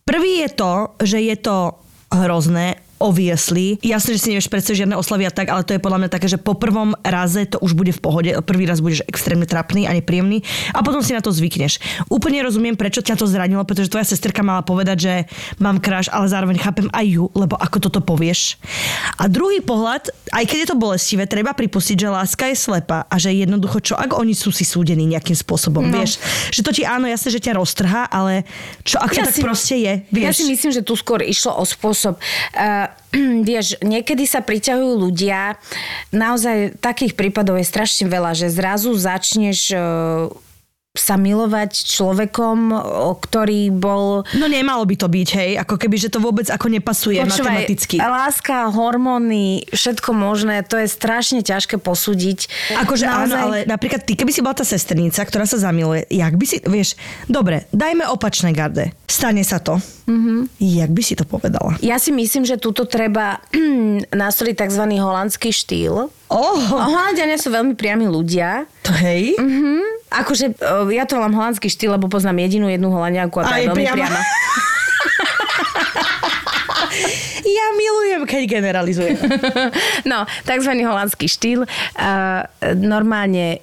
[0.03, 1.77] Prvý je to, že je to
[2.09, 3.79] hrozné, obviously.
[3.81, 6.27] Jasne, že si nevieš predstaviť žiadne oslavy a tak, ale to je podľa mňa také,
[6.27, 8.29] že po prvom raze to už bude v pohode.
[8.43, 10.43] Prvý raz budeš extrémne trapný a nepríjemný
[10.75, 11.79] a potom si na to zvykneš.
[12.11, 15.13] Úplne rozumiem, prečo ťa to zranilo, pretože tvoja sesterka mala povedať, že
[15.63, 18.59] mám kráš, ale zároveň chápem aj ju, lebo ako toto povieš.
[19.15, 23.15] A druhý pohľad, aj keď je to bolestivé, treba pripustiť, že láska je slepa a
[23.15, 26.03] že jednoducho, čo ak oni sú si súdení nejakým spôsobom, no.
[26.03, 26.19] vieš?
[26.51, 28.43] Že to ti áno, jasne, že ťa roztrhá, ale
[28.83, 30.25] čo ak to tak proste je, vieš?
[30.27, 32.19] Ja si myslím, že tu skôr išlo o spôsob.
[32.53, 32.88] Uh,
[33.49, 35.57] vieš, niekedy sa priťahujú ľudia,
[36.13, 40.29] naozaj takých prípadov je strašne veľa, že zrazu začneš uh,
[40.97, 46.09] sa milovať človekom, o ktorý bol No nemalo by to byť, hej, ako keby, že
[46.09, 48.01] to vôbec ako nepasuje matematicky.
[48.01, 52.49] láska, hormóny, všetko možné, to je strašne ťažké posúdiť.
[52.81, 56.45] Akože áno, ale napríklad ty, keby si bola tá sesternica, ktorá sa zamiluje, jak by
[56.49, 56.97] si, vieš,
[57.29, 58.89] dobre, dajme opačné garde.
[59.05, 59.77] Stane sa to.
[60.09, 60.57] Mm-hmm.
[60.57, 61.77] Jak by si to povedala?
[61.85, 63.45] Ja si myslím, že túto treba
[64.09, 64.83] nastoliť tzv.
[64.97, 66.09] holandský štýl.
[66.29, 68.69] Oh, Holandiania sú veľmi priami ľudia.
[68.85, 69.33] to hej.
[69.35, 69.81] Mhm.
[70.09, 73.69] Akože e, ja to volám holandský štýl, lebo poznám jedinú jednu holandianku a tá je
[73.69, 73.97] veľmi priama.
[74.09, 74.21] priama.
[77.49, 79.17] Ja milujem, keď generalizujem.
[80.11, 81.59] No, takzvaný holandský štýl.
[81.95, 82.41] Uh,
[82.73, 83.61] normálne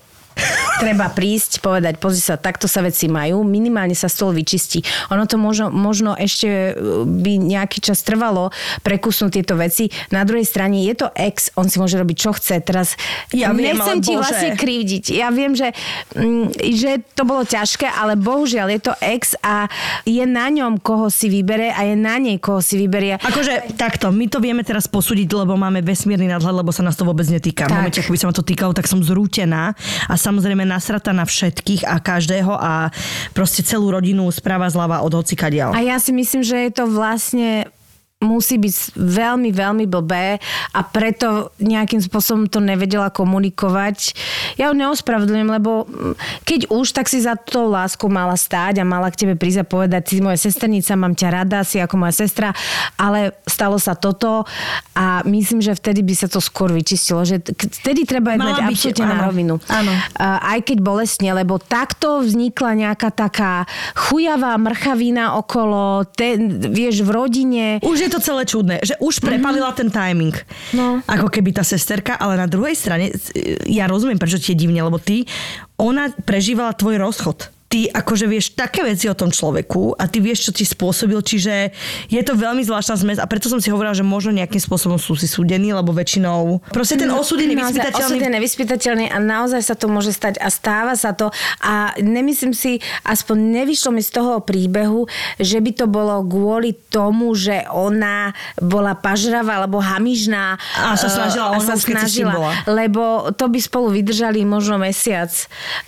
[0.76, 4.84] treba prísť, povedať, pozri sa, takto sa veci majú, minimálne sa stôl vyčistí.
[5.08, 8.52] Ono to možno, možno ešte uh, by nejaký čas trvalo
[8.84, 9.88] prekusnúť tieto veci.
[10.12, 12.60] Na druhej strane je to ex, on si môže robiť, čo chce.
[12.60, 12.94] Teraz
[13.32, 14.20] Ja viem, nechcem ti Bože.
[14.22, 15.04] vlastne krivdiť.
[15.16, 15.72] Ja viem, že,
[16.12, 19.68] mm, že to bolo ťažké, ale bohužiaľ je to ex a
[20.04, 23.16] je na ňom, koho si vybere a je na nej, koho si vyberie.
[23.16, 27.08] Akože takto, my to vieme teraz posúdiť, lebo máme vesmírny nadhľad, lebo sa nás to
[27.08, 27.64] vôbec netýka.
[27.66, 27.78] V Tak.
[27.80, 29.72] momente, ako by sa ma to týkalo, tak som zrútená
[30.06, 32.92] a samozrejme nasrata na všetkých a každého a
[33.32, 35.72] proste celú rodinu správa zľava od hocikadiaľ.
[35.72, 37.72] A ja si myslím, že je to vlastne
[38.24, 40.40] musí byť veľmi, veľmi blbé
[40.72, 44.16] a preto nejakým spôsobom to nevedela komunikovať.
[44.56, 46.16] Ja ju neospravedlňujem, lebo mm,
[46.48, 49.66] keď už, tak si za tou láskou mala stáť a mala k tebe prísť a
[49.68, 52.56] povedať, si moja sesternica, mám ťa rada, si ako moja sestra,
[52.96, 54.48] ale stalo sa toto
[54.96, 59.16] a myslím, že vtedy by sa to skôr vyčistilo, že vtedy treba byť, absolútne na
[59.20, 59.54] áno, rovinu.
[59.68, 59.92] áno.
[60.16, 66.40] A aj keď bolestne, lebo takto vznikla nejaká taká chujavá mrchavina okolo, te,
[66.72, 67.66] vieš, v rodine.
[67.84, 70.34] Už je to celé čudné, že už prepalila ten timing.
[70.70, 71.02] No.
[71.10, 73.10] Ako keby tá sesterka, ale na druhej strane,
[73.66, 75.26] ja rozumiem, prečo ti je divne, lebo ty,
[75.76, 77.55] ona prežívala tvoj rozchod.
[77.66, 81.74] Ty akože vieš také veci o tom človeku a ty vieš, čo ti spôsobil, čiže
[82.06, 85.18] je to veľmi zvláštna zmes a preto som si hovorila, že možno nejakým spôsobom sú
[85.18, 88.06] si súdení, lebo väčšinou proste ten osud je nevyspytateľný.
[88.06, 92.54] Osud je nevyspytateľný a naozaj sa to môže stať a stáva sa to a nemyslím
[92.54, 95.10] si, aspoň nevyšlo mi z toho príbehu,
[95.42, 98.30] že by to bolo kvôli tomu, že ona
[98.62, 104.46] bola pažravá alebo hamižná A sa snažila, a sa snažila, lebo to by spolu vydržali
[104.46, 105.34] možno mesiac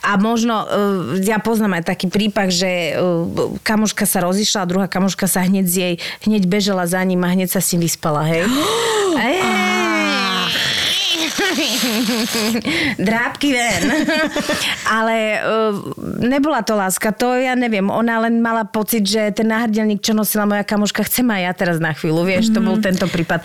[0.02, 4.86] a možno, uh, ja poznám aj taký prípad, že uh, kamoška sa rozišla a druhá
[4.88, 8.24] kamoška sa hneď z jej, hneď bežala za ním a hneď sa s ním vyspala,
[8.24, 8.48] hej.
[9.18, 9.67] Ej!
[13.08, 13.82] Drábky ven.
[14.98, 15.74] Ale uh,
[16.22, 17.86] nebola to láska, to ja neviem.
[17.90, 21.76] Ona len mala pocit, že ten náhrdelník, čo nosila moja kamoška, chcem aj ja teraz
[21.82, 23.44] na chvíľu, vieš, to bol tento prípad.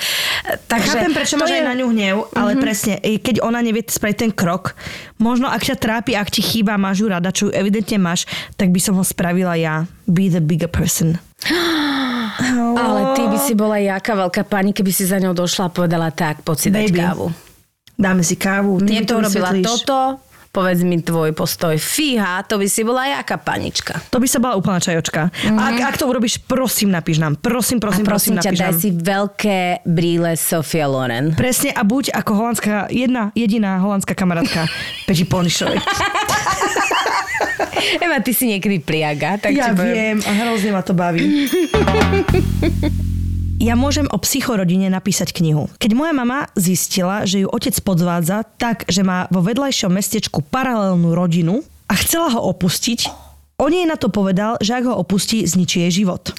[0.70, 2.64] Takže Chápem, prečo máš je- aj na ňu hnev, ale mm-hmm.
[2.64, 4.78] presne, e, keď ona nevie spraviť ten krok,
[5.22, 8.26] možno ak ťa trápi, ak ti chýba, máš ju rada, čo ju evidentne máš,
[8.58, 9.86] tak by som ho spravila ja.
[10.04, 11.16] Be the bigger person.
[12.84, 16.10] Ale ty by si bola jaká veľká pani, keby si za ňou došla a povedala
[16.10, 17.28] tak, poď si dať kávu.
[18.00, 18.82] Dáme si kávu.
[18.82, 20.18] ty to urobila toto,
[20.54, 21.74] povedz mi tvoj postoj.
[21.78, 23.98] Fíha, to by si bola jaká panička.
[24.14, 25.34] To by sa bola úplná čajočka.
[25.34, 25.58] Mm-hmm.
[25.58, 27.42] Ak, ak to urobíš, prosím, napíš nám.
[27.42, 28.82] Prosím, prosím, a prosím, prosím, ťa, napíš daj nám.
[28.82, 31.34] si veľké brýle Sofia Loren.
[31.34, 34.70] Presne a buď ako holandská, jedna jediná holandská kamarátka
[35.10, 35.82] Peči Polnišovej.
[37.98, 41.26] Eva, ty si niekedy pliaga, tak ja viem a hrozne ma to baví.
[43.64, 45.72] Ja môžem o psychorodine napísať knihu.
[45.80, 51.16] Keď moja mama zistila, že ju otec podvádza tak, že má vo vedľajšom mestečku paralelnú
[51.16, 53.08] rodinu a chcela ho opustiť,
[53.56, 56.36] on jej na to povedal, že ak ho opustí, zničí jej život.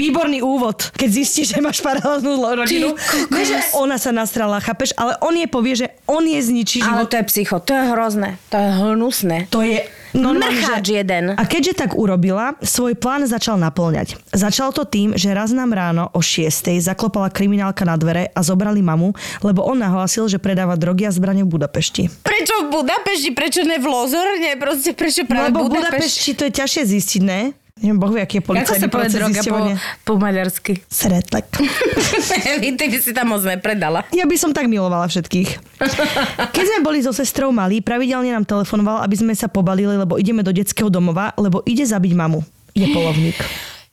[0.00, 2.96] Výborný úvod, keď zistí, že máš paralelnú rodinu.
[3.28, 4.96] Vieš, že ona sa nastrala, chápeš?
[4.96, 7.08] Ale on jej povie, že on jej zničí Ale život.
[7.12, 9.38] to je psycho, to je hrozné, to je hnusné.
[9.52, 11.24] To je normálne, Mrcháč že- jeden.
[11.36, 14.16] A keďže tak urobila, svoj plán začal naplňať.
[14.32, 16.78] Začal to tým, že raz nám ráno o 6.
[16.80, 21.42] zaklopala kriminálka na dvere a zobrali mamu, lebo on nahlásil, že predáva drogy a zbrane
[21.44, 22.08] v Budapešti.
[22.22, 24.50] Prečo v Budapešti, prečo ne v Lozorne?
[24.56, 25.92] Proste prečo práve lebo v Budapešť?
[25.92, 27.40] Budapešti to je ťažšie zistiť, ne?
[27.78, 29.58] Neviem, boh vie, aký je Ako policajný sa povie droga po,
[30.02, 30.72] po maďarsky?
[30.90, 31.46] Sretlek.
[32.78, 34.02] Ty by si tam moc nepredala.
[34.10, 35.78] Ja by som tak milovala všetkých.
[36.50, 40.42] Keď sme boli so sestrou malí, pravidelne nám telefonoval, aby sme sa pobalili, lebo ideme
[40.42, 42.42] do detského domova, lebo ide zabiť mamu.
[42.74, 43.38] Je polovník.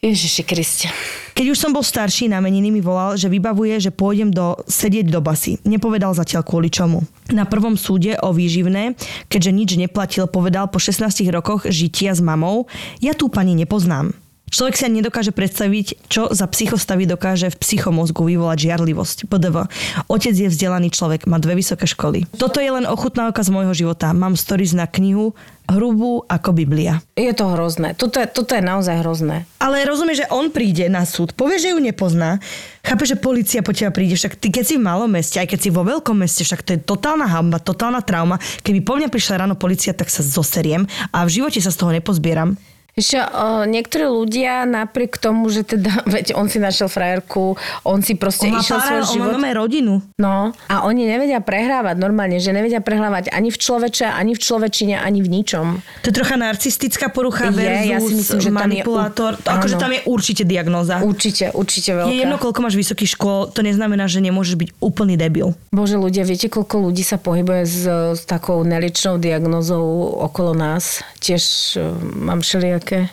[0.05, 0.87] Ježiši Kriste.
[1.33, 5.09] Keď už som bol starší, na meniny mi volal, že vybavuje, že pôjdem do, sedieť
[5.09, 5.57] do basy.
[5.65, 7.01] Nepovedal zatiaľ kvôli čomu.
[7.33, 8.93] Na prvom súde o výživné,
[9.27, 12.69] keďže nič neplatil, povedal po 16 rokoch žitia s mamou,
[13.01, 14.13] ja tú pani nepoznám.
[14.45, 19.17] Človek si ani nedokáže predstaviť, čo za psychostavy dokáže v psychomozgu vyvolať žiarlivosť.
[19.27, 19.67] PDV.
[20.07, 22.29] Otec je vzdelaný človek, má dve vysoké školy.
[22.39, 24.15] Toto je len ochutnávka z môjho života.
[24.15, 25.35] Mám stories na knihu,
[25.69, 27.01] hrubú ako Biblia.
[27.17, 27.97] Je to hrozné.
[27.97, 29.49] Toto je, toto je naozaj hrozné.
[29.57, 32.37] Ale rozumie, že on príde na súd, povie, že ju nepozná,
[32.85, 35.59] chápe, že policia po teba príde, však ty keď si v malom meste, aj keď
[35.59, 38.37] si vo veľkom meste, však to je totálna hamba, totálna trauma.
[38.61, 41.91] Keby po mňa prišla ráno policia, tak sa zoseriem a v živote sa z toho
[41.93, 42.57] nepozbieram.
[42.95, 43.27] Ešte o,
[43.65, 48.55] niektorí ľudia napriek tomu, že teda, veď on si našiel frajerku, on si proste On
[48.55, 49.59] išiel svoj pár, on má život.
[49.59, 49.93] rodinu.
[50.15, 54.95] No a oni nevedia prehrávať normálne, že nevedia prehrávať ani v človeče, ani v človečine,
[54.95, 55.83] ani v ničom.
[56.01, 59.31] To je trocha narcistická porucha Je, versus ja si myslím, že tam je manipulátor.
[59.33, 61.03] u- To akože tam je určite diagnóza.
[61.03, 62.07] Určite, určite veľká.
[62.07, 65.51] Je jedno, koľko máš vysokých škôl, to neznamená, že nemôžeš byť úplný debil.
[65.69, 67.83] Bože ľudia, viete, koľko ľudí sa pohybuje s,
[68.15, 69.83] s takou neliečnou diagnozou
[70.23, 71.03] okolo nás?
[71.19, 71.43] Tiež
[71.75, 72.39] uh, mám
[72.85, 73.09] všelijaké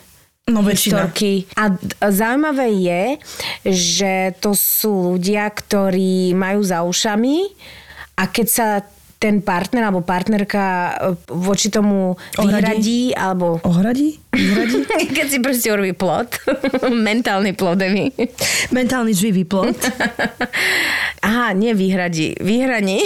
[0.51, 1.47] No historky.
[1.55, 1.71] A,
[2.03, 3.05] a zaujímavé je,
[3.63, 7.47] že to sú ľudia, ktorí majú za ušami
[8.19, 8.83] a keď sa
[9.23, 10.93] ten partner alebo partnerka e,
[11.31, 14.19] voči tomu vyhradí, alebo Ohradí?
[14.35, 14.83] Ohradí?
[15.15, 16.43] keď si proste urobí plot,
[16.91, 18.11] mentálny plot, Evi.
[18.75, 19.79] Mentálny živý plot.
[21.31, 22.99] Aha, nie vyhradí, vyhraní.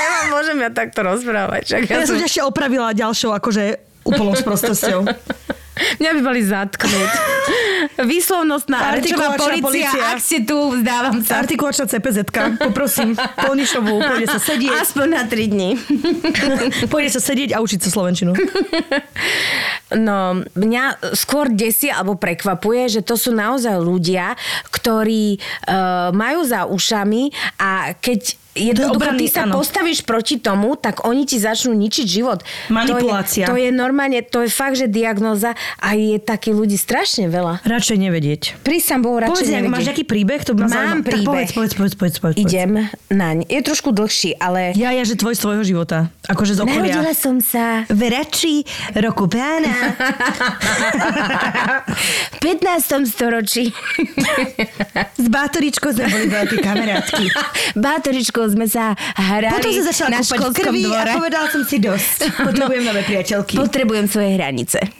[0.00, 1.68] Eva, môžem ja takto rozprávať.
[1.68, 3.76] Čak ja Ja som ešte opravila ďalšou akože
[4.08, 5.04] úplnou sprostosťou.
[5.76, 7.10] Mňa by mali zatknúť.
[8.10, 10.02] Výslovnostná Artikulačná policia, polícia.
[10.12, 11.44] ak ste tu, vzdávam sa.
[11.44, 12.18] Artikulačná CPZ,
[12.56, 15.70] poprosím, Polnišovú, pôjde sa sedieť, Aspoň na 3 dní.
[16.92, 18.32] pôjde sa sedieť a učiť sa slovenčinu.
[19.86, 24.34] No, mňa skôr desí alebo prekvapuje, že to sú naozaj ľudia,
[24.74, 27.30] ktorí uh, majú za ušami
[27.62, 29.60] a keď jednoducho ty sa áno.
[29.60, 32.40] postavíš proti tomu, tak oni ti začnú ničiť život.
[32.72, 33.46] Manipulácia.
[33.46, 37.28] To je, to je normálne, to je fakt, že diagnoza a je takých ľudí strašne
[37.28, 37.62] veľa.
[37.68, 38.42] Radšej nevedieť.
[38.64, 39.72] Prísam Bohu, radšej Povedz, nevedieť.
[39.72, 41.04] máš nejaký príbeh, to by Mám zaujímalo.
[41.04, 41.28] Tak príbeh.
[41.28, 42.36] povedz, povedz, povedz, povedz, povedz.
[42.40, 42.70] Idem
[43.12, 43.36] naň.
[43.46, 44.72] Je trošku dlhší, ale...
[44.74, 46.08] Ja, ja, že tvoj z tvojho života.
[46.26, 46.96] Akože z okolia.
[46.96, 48.64] Narodila som sa V Rači
[48.96, 49.70] roku pána.
[52.32, 53.06] v 15.
[53.06, 53.70] storočí.
[55.22, 57.24] S Bátoričkou sme boli veľké kamarátky.
[57.86, 61.10] Bátoričkou sme sa hrali Potom sa začala na kúpať krvi dvore.
[61.10, 62.18] a povedala som si dosť.
[62.48, 63.54] Potrebujem nové priateľky.
[63.58, 64.78] Potrebujem svoje hranice.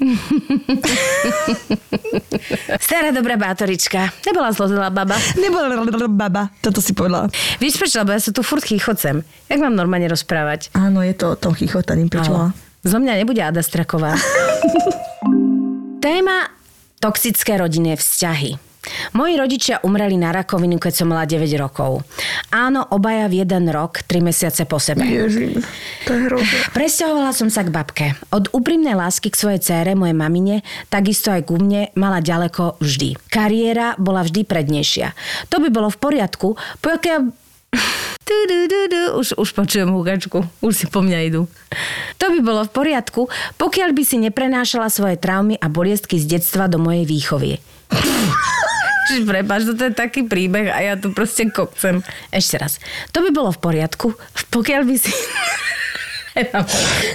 [2.87, 4.13] Stará dobrá bátorička.
[4.27, 5.17] Nebola zlozilá baba.
[5.37, 7.31] Nebola baba, toto si povedala.
[7.59, 8.03] Víš prečo?
[8.03, 9.23] Lebo ja sa tu furt chýchocem.
[9.51, 10.71] Jak mám normálne rozprávať?
[10.77, 12.09] Áno, je to o tom chichotaním.
[12.87, 14.15] Zo mňa nebude Ada Straková.
[16.05, 16.47] Téma
[17.03, 18.55] toxické rodinné vzťahy.
[19.13, 22.03] Moji rodičia umreli na rakovinu, keď som mala 9 rokov.
[22.51, 25.05] Áno, obaja v jeden rok, 3 mesiace po sebe.
[25.05, 25.59] Ježi,
[26.07, 26.59] to je hrozné.
[26.73, 28.07] Presťahovala som sa k babke.
[28.31, 33.19] Od úprimnej lásky k svojej cére, mojej mamine, takisto aj ku mne, mala ďaleko vždy.
[33.29, 35.13] Kariéra bola vždy prednejšia.
[35.51, 36.49] To by bolo v poriadku,
[36.81, 37.21] pokiaľ...
[38.27, 39.03] Tu, du, du, du.
[39.23, 41.47] Už, už počujem húgačku, už si po mňa idú.
[42.19, 46.67] To by bolo v poriadku, pokiaľ by si neprenášala svoje traumy a boliestky z detstva
[46.67, 47.63] do mojej výchovy.
[49.07, 52.03] Čiže prepáč, toto je taký príbeh a ja tu proste kopcem.
[52.35, 52.83] Ešte raz.
[53.15, 54.19] To by bolo v poriadku,
[54.51, 55.11] pokiaľ by si...
[56.37, 56.61] Eva,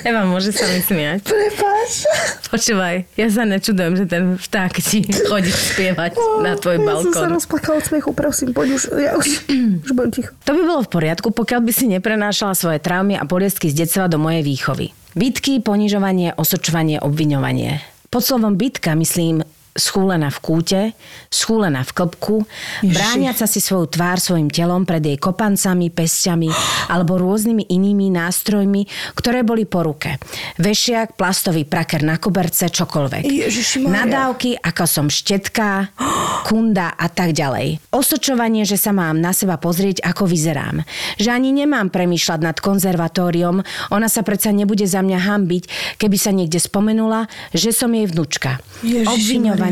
[0.02, 1.30] Eva, môže sa mi smiať.
[1.30, 2.10] Prepáč.
[2.50, 7.30] Počúvaj, ja sa nečudujem, že ten vták ti chodí spievať na tvoj Ja som sa
[7.30, 7.38] balkón.
[7.38, 9.28] rozplakala od smiechu, prosím, poď už, ja už,
[9.86, 10.34] už budem ticho.
[10.50, 14.10] To by bolo v poriadku, pokiaľ by si neprenášala svoje traumy a boliestky z detstva
[14.10, 14.90] do mojej výchovy.
[15.14, 17.78] Bitky, ponižovanie, osočovanie, obviňovanie.
[18.10, 19.46] Pod slovom bitka myslím
[19.82, 20.82] schúlená v kúte,
[21.34, 22.46] schúlená v klbku,
[22.86, 22.94] Ježiši.
[22.94, 26.54] brániaca si svoju tvár svojim telom pred jej kopancami, pesťami
[26.94, 28.86] alebo rôznymi inými nástrojmi,
[29.18, 30.22] ktoré boli po ruke.
[30.62, 33.24] Vešiak, plastový praker na koberce, čokoľvek.
[33.82, 35.90] Nadávky, ako som štetka,
[36.46, 37.80] kunda a tak ďalej.
[37.90, 40.84] Osočovanie, že sa mám na seba pozrieť, ako vyzerám.
[41.18, 45.64] Že ani nemám premýšľať nad konzervatóriom, ona sa predsa nebude za mňa hambiť,
[45.98, 48.60] keby sa niekde spomenula, že som jej vnúčka.
[48.84, 49.16] Ježišimaria.
[49.16, 49.71] Obviňovanie,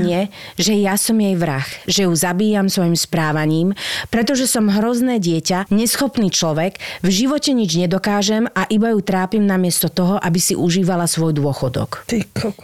[0.56, 3.76] že ja som jej vrah, že ju zabíjam svojim správaním,
[4.14, 9.90] pretože som hrozné dieťa, neschopný človek, v živote nič nedokážem a iba ju trápim namiesto
[9.90, 12.08] toho, aby si užívala svoj dôchodok.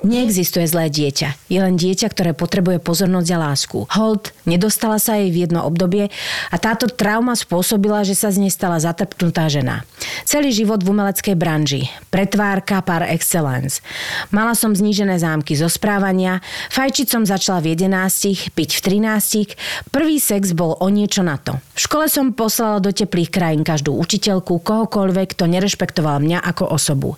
[0.05, 1.49] Neexistuje zlé dieťa.
[1.51, 3.77] Je len dieťa, ktoré potrebuje pozornosť a lásku.
[3.91, 6.13] Hold, nedostala sa jej v jedno obdobie
[6.53, 9.83] a táto trauma spôsobila, že sa z nej stala zatrpnutá žena.
[10.23, 11.89] Celý život v umeleckej branži.
[12.13, 13.81] Pretvárka par excellence.
[14.29, 19.91] Mala som znížené zámky zo správania, fajčiť som začala v 11, piť v 13.
[19.91, 21.57] Prvý sex bol o niečo na to.
[21.75, 27.17] V škole som poslala do teplých krajín každú učiteľku, kohokoľvek, kto nerešpektoval mňa ako osobu.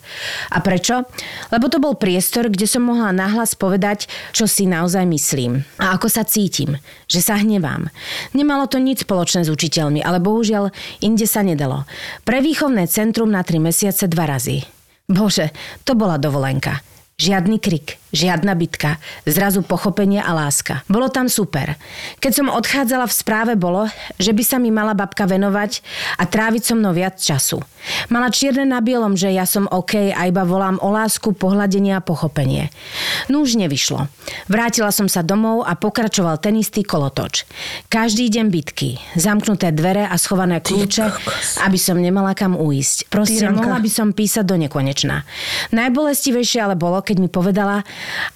[0.50, 1.06] A prečo?
[1.54, 5.62] Lebo to bol priestor, kde som mohla nahlas povedať, čo si naozaj myslím.
[5.78, 6.80] A ako sa cítim.
[7.06, 7.92] Že sa hnevám.
[8.34, 10.72] Nemalo to nič spoločné s učiteľmi, ale bohužiaľ
[11.04, 11.84] inde sa nedalo.
[12.24, 14.64] Pre výchovné centrum na 3 mesiace dva razy.
[15.08, 15.56] Bože,
[15.88, 16.84] to bola dovolenka.
[17.18, 20.84] Žiadny krik, žiadna bitka, zrazu pochopenie a láska.
[20.88, 21.76] Bolo tam super.
[22.24, 25.84] Keď som odchádzala v správe bolo, že by sa mi mala babka venovať
[26.20, 27.60] a tráviť so mnou viac času.
[28.12, 32.04] Mala čierne na bielom, že ja som OK a iba volám o lásku, pohľadenie a
[32.04, 32.72] pochopenie.
[33.32, 34.12] No už nevyšlo.
[34.52, 37.48] Vrátila som sa domov a pokračoval ten istý kolotoč.
[37.88, 41.06] Každý deň bitky, zamknuté dvere a schované kľúče,
[41.64, 43.08] aby som nemala kam uísť.
[43.08, 43.64] Proste Tyranka.
[43.64, 45.24] mohla by som písať do nekonečna.
[45.72, 47.88] Najbolestivejšie ale bolo, keď mi povedala,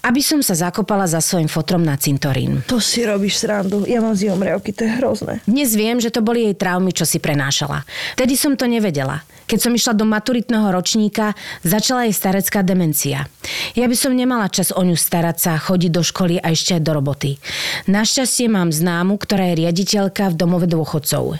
[0.02, 2.63] aby som sa zakopala za svojim fotrom na cintorín.
[2.67, 3.84] To si robíš srandu.
[3.86, 5.34] Ja mám zimomriavky, to je hrozné.
[5.45, 7.84] Dnes viem, že to boli jej traumy, čo si prenášala.
[8.15, 9.26] Vtedy som to nevedela.
[9.52, 13.28] Keď som išla do maturitného ročníka, začala jej starecká demencia.
[13.76, 16.88] Ja by som nemala čas o ňu starať sa, chodiť do školy a ešte aj
[16.88, 17.36] do roboty.
[17.84, 21.36] Našťastie mám známu, ktorá je riaditeľka v domove dôchodcov.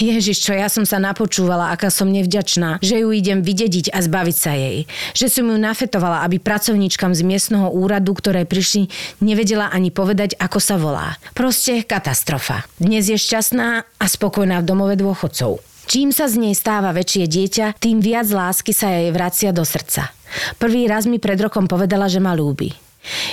[0.00, 4.36] Ježiš, čo ja som sa napočúvala, aká som nevďačná, že ju idem vydediť a zbaviť
[4.40, 4.88] sa jej.
[5.12, 8.88] Že som ju nafetovala, aby pracovníčkam z miestneho úradu, ktoré prišli,
[9.20, 11.20] nevedela ani povedať, ako sa volá.
[11.36, 12.64] Proste katastrofa.
[12.80, 15.60] Dnes je šťastná a spokojná v domove dôchodcov.
[15.90, 20.14] Čím sa z nej stáva väčšie dieťa, tým viac lásky sa jej vracia do srdca.
[20.56, 22.89] Prvý raz mi pred rokom povedala, že ma ľúbi.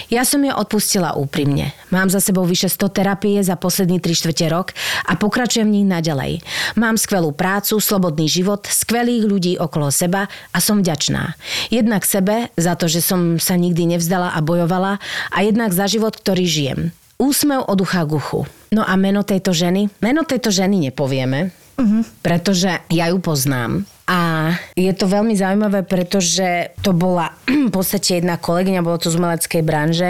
[0.08, 1.76] Ja som ju odpustila úprimne.
[1.92, 4.72] Mám za sebou vyše 100 terapie za posledný 3 štvrte rok
[5.04, 6.40] a pokračujem v nich naďalej.
[6.80, 11.36] Mám skvelú prácu, slobodný život, skvelých ľudí okolo seba a som vďačná.
[11.68, 15.04] Jednak sebe za to, že som sa nikdy nevzdala a bojovala
[15.36, 16.80] a jednak za život, ktorý žijem.
[17.18, 18.46] Úsmev od ucha k.
[18.72, 19.90] No a meno tejto ženy?
[20.00, 22.02] Meno tejto ženy nepovieme, uh-huh.
[22.26, 23.86] pretože ja ju poznám.
[24.08, 27.32] A je to veľmi zaujímavé, pretože to bola
[27.70, 30.10] v podstate jedna kolegyňa, bolo to z umeleckej branže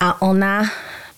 [0.00, 0.66] a ona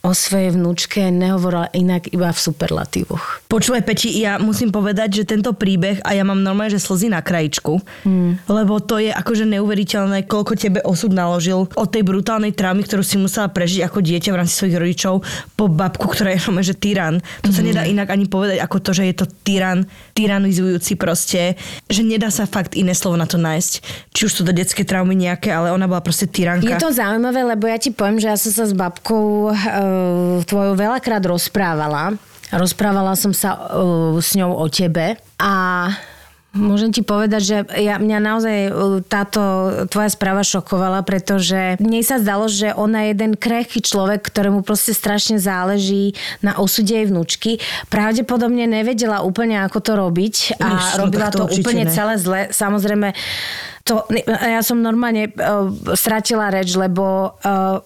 [0.08, 3.44] o svojej vnúčke nehovorila inak iba v superlatívoch.
[3.44, 7.20] Počúvaj, Peti, ja musím povedať, že tento príbeh, a ja mám normálne, že slzy na
[7.20, 7.76] krajičku,
[8.08, 8.48] hmm.
[8.48, 13.20] lebo to je akože neuveriteľné, koľko tebe osud naložil od tej brutálnej traumy, ktorú si
[13.20, 15.14] musela prežiť ako dieťa v rámci svojich rodičov,
[15.60, 17.20] po babku, ktorá je normálne, že tyran.
[17.44, 17.68] To sa hmm.
[17.68, 19.84] nedá inak ani povedať, ako to, že je to tyran,
[20.16, 23.72] tyranizujúci proste, že nedá sa fakt iné slovo na to nájsť.
[24.16, 26.64] Či už sú to detské traumy nejaké, ale ona bola proste tyranka.
[26.64, 29.97] Je to zaujímavé, lebo ja ti poviem, že ja som sa s babkou uh,
[30.44, 32.16] tvojou veľakrát rozprávala.
[32.48, 35.52] Rozprávala som sa uh, s ňou o tebe a
[36.56, 38.58] Môžem ti povedať, že ja, mňa naozaj
[39.04, 39.40] táto
[39.92, 44.96] tvoja správa šokovala, pretože mne sa zdalo, že ona je jeden krehký človek, ktorému proste
[44.96, 47.60] strašne záleží na osude jej vnúčky.
[47.92, 51.92] Pravdepodobne nevedela úplne, ako to robiť a Už, robila to, to úplne ne.
[51.92, 52.40] celé zle.
[52.48, 53.12] Samozrejme,
[53.84, 57.84] to, ja som normálne uh, stratila reč, lebo uh,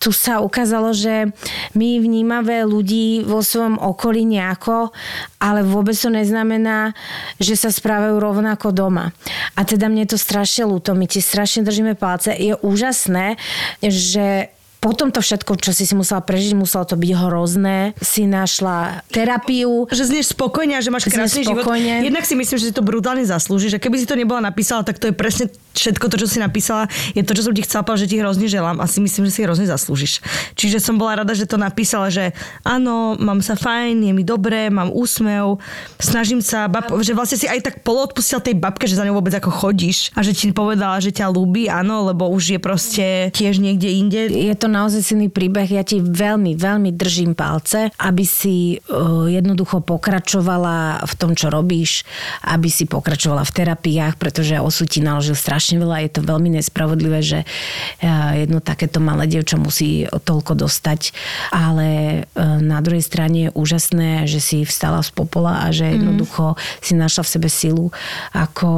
[0.00, 1.30] tu sa ukázalo, že
[1.76, 4.90] my vnímame ľudí vo svojom okolí nejako,
[5.38, 6.96] ale vôbec to neznamená,
[7.36, 9.12] že sa správajú rovnako doma.
[9.54, 12.34] A teda mne to strašne ľúto, my ti strašne držíme palce.
[12.34, 13.36] Je úžasné,
[13.84, 14.50] že
[14.82, 19.86] po tomto všetko, čo si si musela prežiť, muselo to byť hrozné, si našla terapiu.
[19.86, 21.62] Že znieš spokojne a že máš krásny život.
[21.78, 24.98] Jednak si myslím, že si to brutálne zaslúži, že keby si to nebola napísala, tak
[24.98, 28.06] to je presne všetko to, čo si napísala, je to, čo som ti chcela povedať,
[28.06, 30.20] že ti hrozne želám a si myslím, že si hrozne zaslúžiš.
[30.54, 34.68] Čiže som bola rada, že to napísala, že áno, mám sa fajn, je mi dobré,
[34.68, 35.58] mám úsmev,
[35.96, 39.32] snažím sa, bab, že vlastne si aj tak poloodpustil tej babke, že za ňou vôbec
[39.32, 43.58] ako chodíš a že ti povedala, že ťa ľúbi, áno, lebo už je proste tiež
[43.58, 44.20] niekde inde.
[44.28, 45.66] Je to naozaj silný príbeh.
[45.72, 52.04] Ja ti veľmi, veľmi držím palce, aby si uh, jednoducho pokračovala v tom, čo robíš,
[52.44, 56.02] aby si pokračovala v terapiách, pretože osud ti naložil strašne veľa.
[56.06, 61.14] Je to veľmi nespravodlivé, že uh, jedno takéto malé dievča musí toľko dostať.
[61.54, 65.94] Ale uh, na druhej strane je úžasné, že si vstala z popola a že mhm.
[65.98, 66.44] jednoducho
[66.82, 67.86] si našla v sebe silu,
[68.34, 68.68] ako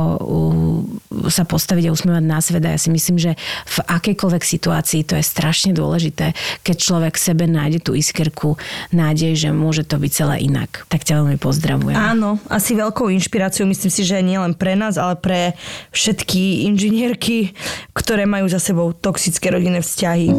[1.32, 2.64] sa postaviť a usmievať na svet.
[2.68, 3.32] A ja si myslím, že
[3.64, 8.56] v akejkoľvek situácii to je strašne dôležité keď človek sebe nájde tú iskerku
[8.90, 10.88] nádej, že môže to byť celé inak.
[10.88, 11.94] Tak ťa veľmi pozdravujem.
[11.94, 15.52] Áno, asi veľkou inšpiráciou myslím si, že nie len pre nás, ale pre
[15.92, 17.54] všetky inžinierky,
[17.94, 20.34] ktoré majú za sebou toxické rodinné vzťahy.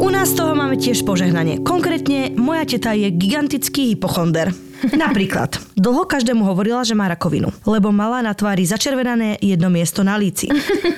[0.00, 1.62] U nás toho máme tiež požehnanie.
[1.62, 4.50] Konkrétne moja teta je gigantický hypochonder.
[4.96, 10.16] Napríklad, dlho každému hovorila, že má rakovinu, lebo mala na tvári začervenané jedno miesto na
[10.16, 10.48] líci.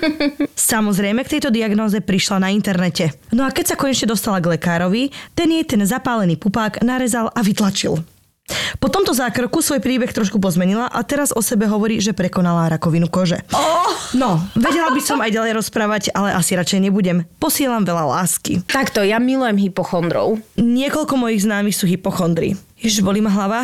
[0.72, 3.10] Samozrejme, k tejto diagnóze prišla na internete.
[3.34, 7.42] No a keď sa konečne dostala k lekárovi, ten jej ten zapálený pupák narezal a
[7.42, 7.98] vytlačil.
[8.82, 13.06] Po tomto zákroku svoj príbeh trošku pozmenila a teraz o sebe hovorí, že prekonala rakovinu
[13.06, 13.38] kože.
[13.54, 13.94] Oh!
[14.12, 17.24] No, vedela by som aj ďalej rozprávať, ale asi radšej nebudem.
[17.38, 18.60] Posielam veľa lásky.
[18.66, 20.42] Takto, ja milujem hypochondrov.
[20.58, 22.58] Niekoľko mojich známych sú hypochondri.
[22.82, 23.62] Ježiš, bolí ma hlava.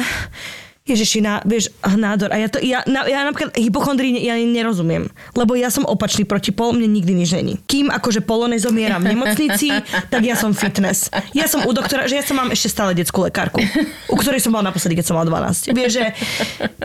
[0.88, 2.32] Ježiši, na, vieš, nádor.
[2.32, 6.48] A ja, to, ja, na, ja napríklad hypochondrii ja nerozumiem, lebo ja som opačný proti
[6.48, 7.60] pol, mne nikdy nič není.
[7.68, 9.68] Kým akože polone zomieram v nemocnici,
[10.12, 11.12] tak ja som fitness.
[11.36, 13.60] Ja som u doktora, že ja som mám ešte stále detskú lekárku,
[14.08, 15.76] u ktorej som bola naposledy, keď som mala 12.
[15.76, 16.04] Vieš, že,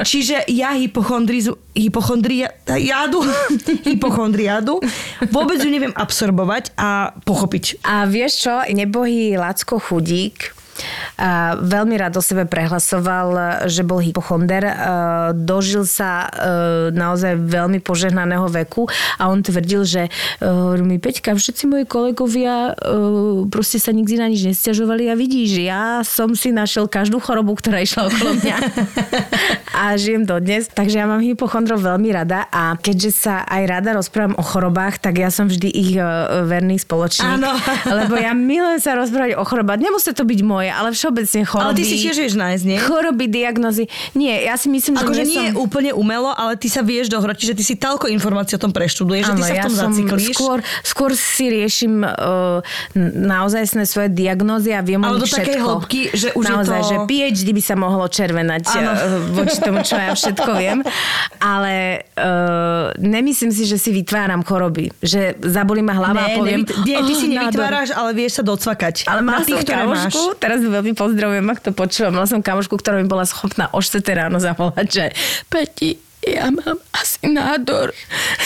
[0.03, 3.23] čiže ja hypochondrizu, hypochondria, jadu,
[3.87, 4.83] hypochondriádu,
[5.31, 7.83] vôbec ju neviem absorbovať a pochopiť.
[7.87, 10.62] A vieš čo, nebohý Lacko Chudík,
[11.17, 14.65] a veľmi rád o sebe prehlasoval, že bol hypochonder.
[15.33, 16.27] Dožil sa e,
[16.91, 18.89] naozaj veľmi požehnaného veku
[19.21, 20.11] a on tvrdil, že e,
[20.81, 26.01] mi Peťka, všetci moji kolegovia e, proste sa nikdy na nič nestiažovali a vidíš, ja
[26.01, 28.57] som si našiel každú chorobu, ktorá išla okolo mňa
[29.83, 30.67] a žijem dodnes.
[30.73, 35.21] Takže ja mám hypochondrov veľmi rada a keďže sa aj rada rozprávam o chorobách, tak
[35.21, 35.91] ja som vždy ich
[36.49, 37.37] verný spoločník.
[37.39, 37.53] Áno.
[37.85, 39.79] Lebo ja milujem sa rozprávať o chorobách.
[39.81, 41.65] Nemusí to byť moje, ale všeobecne choroby.
[41.69, 42.77] Ale ty si tiež vieš nájsť, nie?
[42.81, 43.85] Choroby, diagnozy.
[44.17, 45.61] Nie, ja si myslím, že akože nie, som...
[45.61, 49.23] úplne umelo, ale ty sa vieš dohrať, že ty si toľko informácií o tom preštuduješ,
[49.29, 50.35] že ty sa v tom ja zaciklíš.
[50.35, 52.59] Skôr, skôr si riešim uh,
[53.13, 56.89] naozaj svoje diagnózy a viem ale do takej hĺbky, že už naozaj, je to...
[56.89, 58.91] že PhD by sa mohlo červenať ano.
[58.91, 58.99] uh,
[59.37, 60.79] voči tomu čo ja všetko viem.
[61.37, 64.89] Ale uh, nemyslím si, že si vytváram choroby.
[65.03, 66.59] Že zabolí ma hlava a Ne, poviem...
[66.63, 68.95] nevyt- nie, ty si "Oh, nádor." nevytváraš, ale vieš sa docvakať.
[69.05, 70.13] Ale Na som tých, ktoré máš.
[70.39, 74.03] teraz veľmi pozdravujem, ak to počúvam, mala som kamošku, ktorá mi bola schopná o 4
[74.13, 75.05] ráno zavolať, že
[75.49, 77.91] Peti, ja mám asi nádor.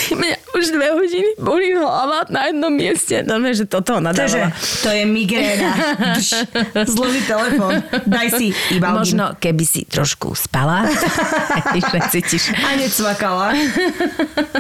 [0.10, 3.22] Mňa už dve hodiny bolí hlava na jednom mieste.
[3.22, 4.50] No, že toto ona Takže
[4.82, 5.72] to je migréna.
[6.88, 7.82] Zlý telefon.
[8.10, 8.98] Daj si Ibalgin.
[8.98, 10.90] Možno, keby si trošku spala,
[12.14, 12.56] cítiš.
[12.56, 13.54] A necvakala.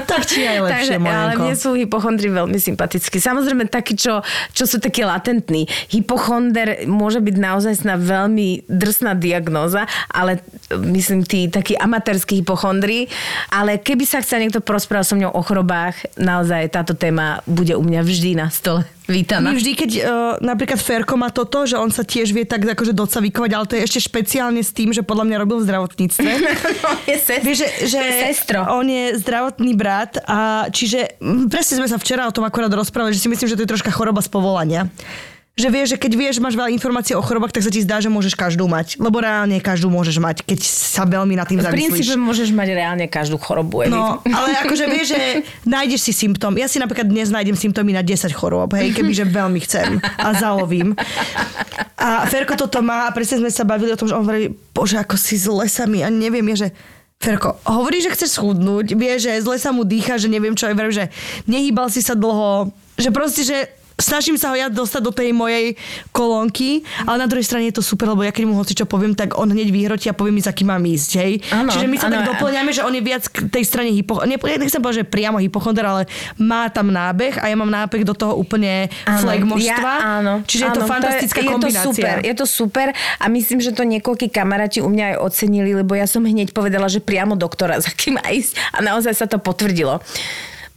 [0.06, 1.42] tak či aj lepšie, Takže, ale mojenko.
[1.42, 3.18] mne sú hypochondri veľmi sympatickí.
[3.18, 4.22] Samozrejme takí, čo,
[4.54, 5.66] čo sú takí latentní.
[5.90, 10.42] Hypochonder môže byť naozaj na veľmi drsná diagnóza, ale
[10.74, 13.07] myslím tí takí amatérskí hypochondri.
[13.50, 17.84] Ale keby sa chcel niekto porozprávať so mňou o chorobách, naozaj táto téma bude u
[17.84, 19.50] mňa vždy na stole vítaná.
[19.50, 20.04] My vždy, keď uh,
[20.44, 23.88] napríklad Ferko má toto, že on sa tiež vie tak akože docavikovať, ale to je
[23.88, 26.30] ešte špeciálne s tým, že podľa mňa robil v zdravotníctve.
[26.78, 28.00] No, je sest- Vieš, že, že
[28.30, 28.62] Sestro.
[28.68, 31.16] on je zdravotný brat a čiže
[31.48, 33.92] presne sme sa včera o tom akorát rozprávali, že si myslím, že to je troška
[33.92, 34.92] choroba z povolania.
[35.58, 38.14] Že vieš, že keď vieš, máš veľa informácií o chorobách, tak sa ti zdá, že
[38.14, 39.02] môžeš každú mať.
[39.02, 42.22] Lebo reálne každú môžeš mať, keď sa veľmi nad tým V princípe zamyslíš.
[42.22, 43.82] môžeš mať reálne každú chorobu.
[43.82, 43.98] Edith.
[43.98, 45.22] No, ale akože vieš, že
[45.66, 46.62] nájdeš si symptóm.
[46.62, 50.94] Ja si napríklad dnes nájdem symptómy na 10 chorôb, hej, kebyže veľmi chcem a zalovím.
[51.98, 55.02] A Ferko toto má a presne sme sa bavili o tom, že on hovorí, bože,
[55.02, 56.70] ako si zle sa mi a neviem, je, že
[57.18, 60.78] Ferko, hovorí, že chceš schudnúť, vie, že zle sa mu dýcha, že neviem čo, aj
[60.94, 61.10] že
[61.50, 65.74] nehýbal si sa dlho, že proste, že snažím sa ho ja dostať do tej mojej
[66.14, 69.18] kolónky, ale na druhej strane je to super, lebo ja keď mu hoci čo poviem,
[69.18, 71.42] tak on hneď vyhrotí a povie mi, za kým mám ísť, hej.
[71.50, 72.30] Áno, Čiže my sa tak áno.
[72.38, 74.22] doplňame, že on je viac k tej strane hypo...
[74.24, 76.04] Ne, nechcem povedať, že priamo hypochonder, ale
[76.38, 79.94] má tam nábeh a ja mám nábeh do toho úplne flagmožstva.
[79.98, 80.34] Ja, áno.
[80.46, 81.82] Čiže je to áno, fantastická je, kombinácia.
[81.82, 85.18] Je to super, je to super a myslím, že to niekoľkí kamaráti u mňa aj
[85.26, 89.14] ocenili, lebo ja som hneď povedala, že priamo doktora, za kým má ísť a naozaj
[89.18, 89.98] sa to potvrdilo.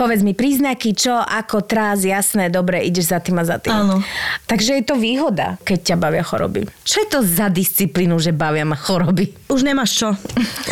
[0.01, 3.76] Povedz mi príznaky, čo, ako, trás, jasné, dobre, ideš za tým a za tým.
[3.76, 4.01] Áno.
[4.48, 6.64] Takže je to výhoda, keď ťa bavia choroby.
[6.88, 9.28] Čo je to za disciplínu, že bavia ma choroby?
[9.53, 10.09] Už nemáš čo.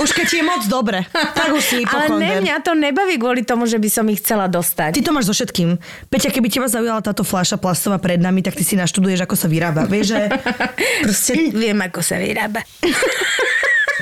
[0.00, 3.68] Už keď je moc dobre, tak už si Ale ne, mňa to nebaví kvôli tomu,
[3.68, 4.96] že by som ich chcela dostať.
[4.96, 5.76] Ty to máš so všetkým.
[6.08, 9.52] Peťa, keby teba zaujala táto fľaša plastová pred nami, tak ty si naštuduješ, ako sa
[9.52, 9.84] vyrába.
[9.84, 10.20] Vieš, že
[11.04, 11.32] proste...
[11.60, 12.64] Viem, ako sa vyrába.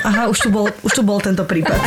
[0.07, 1.83] Aha, už tu bol, už tu bol tento prípad.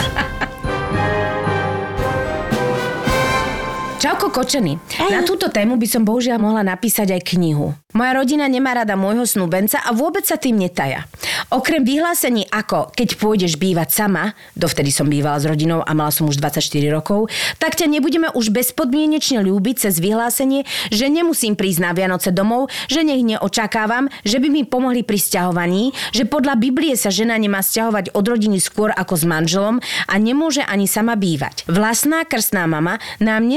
[4.31, 4.78] Čauko kočený.
[5.11, 7.74] Na túto tému by som bohužiaľ mohla napísať aj knihu.
[7.91, 11.11] Moja rodina nemá rada môjho snúbenca a vôbec sa tým netaja.
[11.51, 16.31] Okrem vyhlásení ako keď pôjdeš bývať sama, dovtedy som bývala s rodinou a mala som
[16.31, 16.62] už 24
[16.95, 17.26] rokov,
[17.59, 20.62] tak ťa nebudeme už bezpodmienečne ľúbiť cez vyhlásenie,
[20.95, 25.91] že nemusím prísť na Vianoce domov, že nech neočakávam, že by mi pomohli pri sťahovaní,
[26.14, 30.62] že podľa Biblie sa žena nemá sťahovať od rodiny skôr ako s manželom a nemôže
[30.62, 31.66] ani sama bývať.
[31.66, 33.51] Vlastná krstná mama nám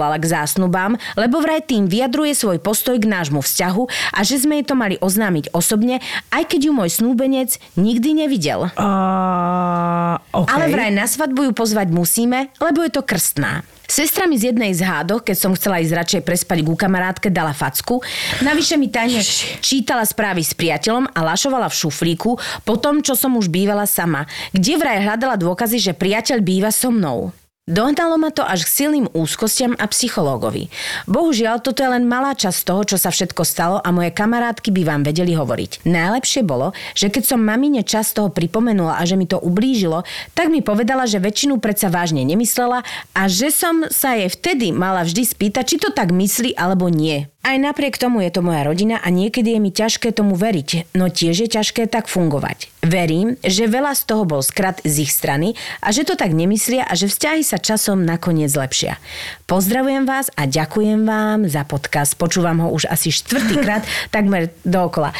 [0.00, 3.82] nezablahoželala k zásnubám, lebo vraj tým vyjadruje svoj postoj k nášmu vzťahu
[4.16, 6.00] a že sme jej to mali oznámiť osobne,
[6.32, 8.72] aj keď ju môj snúbenec nikdy nevidel.
[8.80, 10.52] Uh, okay.
[10.56, 13.60] Ale vraj na svadbu ju pozvať musíme, lebo je to krstná.
[13.90, 17.50] Sestra mi z jednej z hádoch, keď som chcela ísť radšej prespať ku kamarátke, dala
[17.50, 17.98] facku.
[18.38, 19.18] Navyše mi tajne
[19.58, 24.30] čítala správy s priateľom a lašovala v šuflíku po tom, čo som už bývala sama,
[24.54, 27.34] kde vraj hľadala dôkazy, že priateľ býva so mnou.
[27.70, 30.66] Dohnalo ma to až k silným úzkostiam a psychológovi.
[31.06, 34.82] Bohužiaľ, toto je len malá časť toho, čo sa všetko stalo a moje kamarátky by
[34.82, 35.86] vám vedeli hovoriť.
[35.86, 40.02] Najlepšie bolo, že keď som mamine čas toho pripomenula a že mi to ublížilo,
[40.34, 42.82] tak mi povedala, že väčšinu predsa vážne nemyslela
[43.14, 47.30] a že som sa jej vtedy mala vždy spýtať, či to tak myslí alebo nie.
[47.40, 51.08] Aj napriek tomu je to moja rodina a niekedy je mi ťažké tomu veriť, no
[51.08, 52.68] tiež je ťažké tak fungovať.
[52.84, 56.84] Verím, že veľa z toho bol skrat z ich strany a že to tak nemyslia
[56.84, 59.00] a že vzťahy sa časom nakoniec zlepšia.
[59.48, 62.12] Pozdravujem vás a ďakujem vám za podcast.
[62.20, 65.16] Počúvam ho už asi štvrtýkrát, takmer dookola.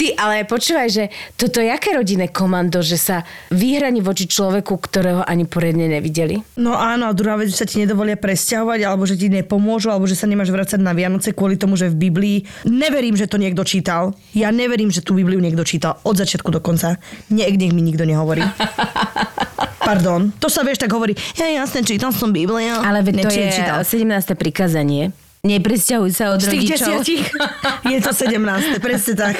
[0.00, 1.04] Ty, ale počúvaj, že
[1.36, 3.20] toto je aké rodinné komando, že sa
[3.52, 6.40] vyhraní voči človeku, ktorého ani poriadne nevideli?
[6.56, 10.08] No áno, a druhá vec, že sa ti nedovolia presťahovať, alebo že ti nepomôžu, alebo
[10.08, 12.48] že sa nemáš vrácať na Vianoce kvôli tomu, že v Biblii...
[12.64, 14.16] Neverím, že to niekto čítal.
[14.32, 16.96] Ja neverím, že tú Bibliu niekto čítal od začiatku do konca.
[17.28, 18.40] Nie, nech mi nikto nehovorí.
[19.84, 20.32] Pardon.
[20.40, 22.80] To sa vieš, tak hovorí, ja jasne, čítal som Bibliu.
[22.80, 23.84] Ale to je Nečítal.
[23.84, 24.32] 17.
[24.32, 25.12] prikázanie.
[25.40, 27.00] Nepresťahuj sa od Z tých rodičov.
[27.00, 27.24] desiatich
[27.96, 28.76] je to 17.
[28.76, 29.36] Presne tak.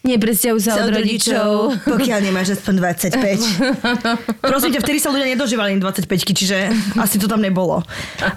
[0.00, 1.76] Nepresťahuj sa od rodičov.
[1.84, 4.40] Pokiaľ nemáš aspoň 25.
[4.40, 7.84] Prosím ťa, vtedy sa ľudia nedožívali 25 čiže asi to tam nebolo.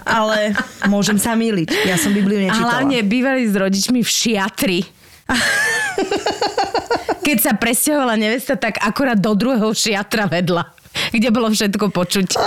[0.04, 0.52] Ale
[0.92, 1.88] môžem sa míliť.
[1.88, 2.84] Ja som Bibliu A nečítala.
[2.84, 4.78] hlavne bývali s rodičmi v šiatri.
[7.24, 10.68] Keď sa presťahovala nevesta, tak akorát do druhého šiatra vedla.
[11.10, 12.28] Kde bolo všetko počuť.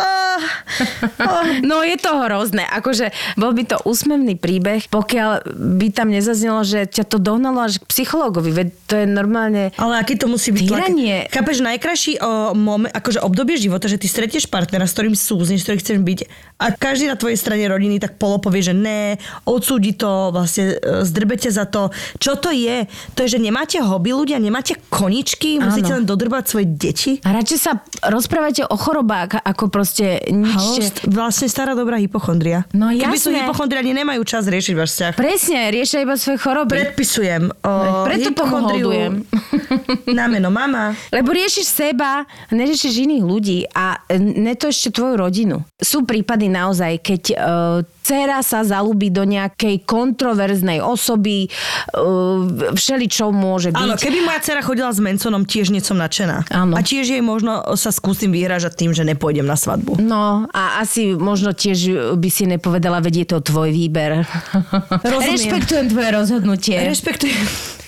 [1.61, 2.65] No je to hrozné.
[2.65, 7.77] Akože bol by to úsmevný príbeh, pokiaľ by tam nezaznelo, že ťa to dohnalo až
[7.77, 8.49] k psychologovi.
[8.49, 9.69] Veď to je normálne...
[9.77, 10.79] Ale aký to musí byť tlak?
[10.89, 11.15] Týranie.
[11.29, 15.65] Chápeš, najkrajší o, moment, akože obdobie života, že ty stretieš partnera, s ktorým súzniš, s
[15.69, 16.19] ktorým chceš byť
[16.63, 21.51] a každý na tvojej strane rodiny tak polopovie, že ne, odsúdi to, vlastne e, zdrbete
[21.51, 21.91] za to.
[22.23, 22.87] Čo to je?
[23.19, 25.97] To je, že nemáte hobby ľudia, nemáte koničky, musíte Áno.
[25.99, 27.11] len dodrbať svoje deti.
[27.27, 27.83] A radšej sa
[28.53, 30.53] rozprávate o chorobách, ako proste nič...
[30.53, 30.77] Haló,
[31.09, 32.69] vlastne stará dobrá hypochondria.
[32.73, 33.49] No Keby sú jasné.
[33.49, 35.13] hypochondriani, nemajú čas riešiť váš vzťah.
[35.17, 36.69] Presne, riešia iba svoje choroby.
[36.69, 37.49] Predpisujem.
[37.49, 37.71] O,
[38.05, 38.89] Preto hypochondriu.
[40.13, 40.93] Na meno mama.
[41.09, 45.65] Lebo riešiš seba, neriešiš iných ľudí a ne to ešte tvoju rodinu.
[45.81, 47.37] Sú prípady naozaj, keď uh,
[48.03, 53.79] dcera sa zalúbi do nejakej kontroverznej osoby, uh, všeličo môže byť.
[53.79, 56.51] Áno, keby moja dcera chodila s Mensonom, tiež nie som nadšená.
[56.51, 56.75] Áno.
[56.75, 60.03] A tiež jej možno sa skúsim vyhražať tým, že nepôjdem na svadbu.
[60.03, 64.27] No a asi možno tiež by si nepovedala, vedie to tvoj výber.
[65.01, 65.39] Rozumiem.
[65.39, 66.75] Rešpektujem tvoje rozhodnutie.
[66.83, 67.82] Rešpektujem.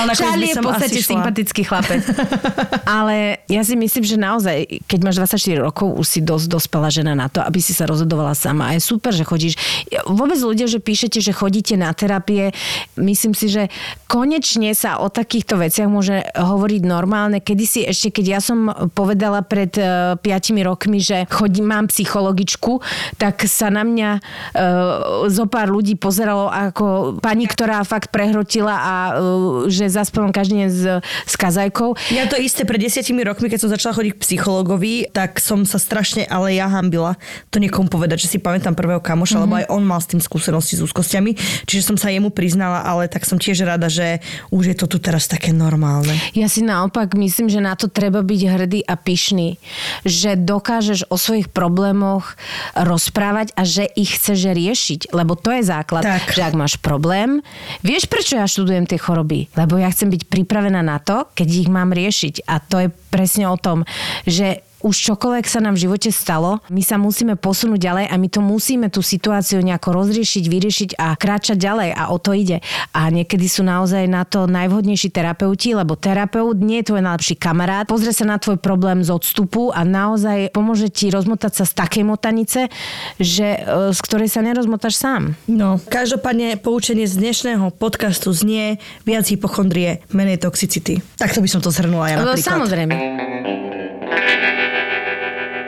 [0.00, 2.02] Ale Charlie je v podstate sympatický chlapec.
[2.98, 7.12] Ale ja si myslím, že naozaj, keď máš 24 rokov, už si dosť dospelá žena
[7.18, 8.70] na to, aby si sa rozhodovala sama.
[8.70, 9.58] A je super, že chodíš.
[10.06, 12.54] Vôbec ľudia, že píšete, že chodíte na terapie,
[12.94, 13.72] myslím si, že
[14.06, 17.42] konečne sa o takýchto veciach môže hovoriť normálne.
[17.42, 22.78] Kedy si ešte, keď ja som povedala pred uh, 5 rokmi, že chodím, mám psychologičku,
[23.18, 28.94] tak sa na mňa uh, zo pár ľudí pozeralo ako pani, ktorá fakt prehrotila a
[29.16, 31.96] uh, že zaspávam každý deň s, s kazajkou.
[32.12, 35.80] Ja to isté pred desiatimi rokmi, keď som začala chodiť k psychologovi, tak som sa
[35.80, 37.16] strašne, ale ja hambila
[37.48, 39.44] to niekomu povedať, že si pamätám prvého kamoša, mm-hmm.
[39.48, 41.32] lebo aj on mal s tým skúsenosti s úzkostiami,
[41.64, 44.20] čiže som sa jemu priznala, ale tak som tiež rada, že
[44.50, 46.12] už je to tu teraz také normálne.
[46.34, 49.62] Ja si naopak myslím, že na to treba byť hrdý a pyšný.
[50.02, 52.34] Že dokážeš o svojich problémoch
[52.74, 55.14] rozprávať a že ich chceš riešiť.
[55.14, 56.02] Lebo to je základ.
[56.02, 56.34] Tak.
[56.34, 57.38] Že ak máš problém,
[57.86, 59.46] vieš prečo ja študujem tie choroby?
[59.54, 62.50] Lebo ja chcem byť pripravená na to, keď ich mám riešiť.
[62.50, 63.86] A to je presne o tom,
[64.26, 68.28] že už čokoľvek sa nám v živote stalo, my sa musíme posunúť ďalej a my
[68.28, 72.60] to musíme tú situáciu nejako rozriešiť, vyriešiť a kráčať ďalej a o to ide.
[72.92, 77.88] A niekedy sú naozaj na to najvhodnejší terapeuti, lebo terapeut nie je tvoj najlepší kamarát,
[77.88, 82.04] pozrie sa na tvoj problém z odstupu a naozaj pomôže ti rozmotať sa z takej
[82.04, 82.68] motanice,
[83.16, 85.32] že, e, z ktorej sa nerozmotáš sám.
[85.48, 85.80] No.
[85.88, 88.76] Každopádne poučenie z dnešného podcastu znie
[89.08, 91.00] viac hypochondrie, menej toxicity.
[91.16, 92.44] Takto by som to zhrnula ja No, napríklad.
[92.44, 92.94] Samozrejme.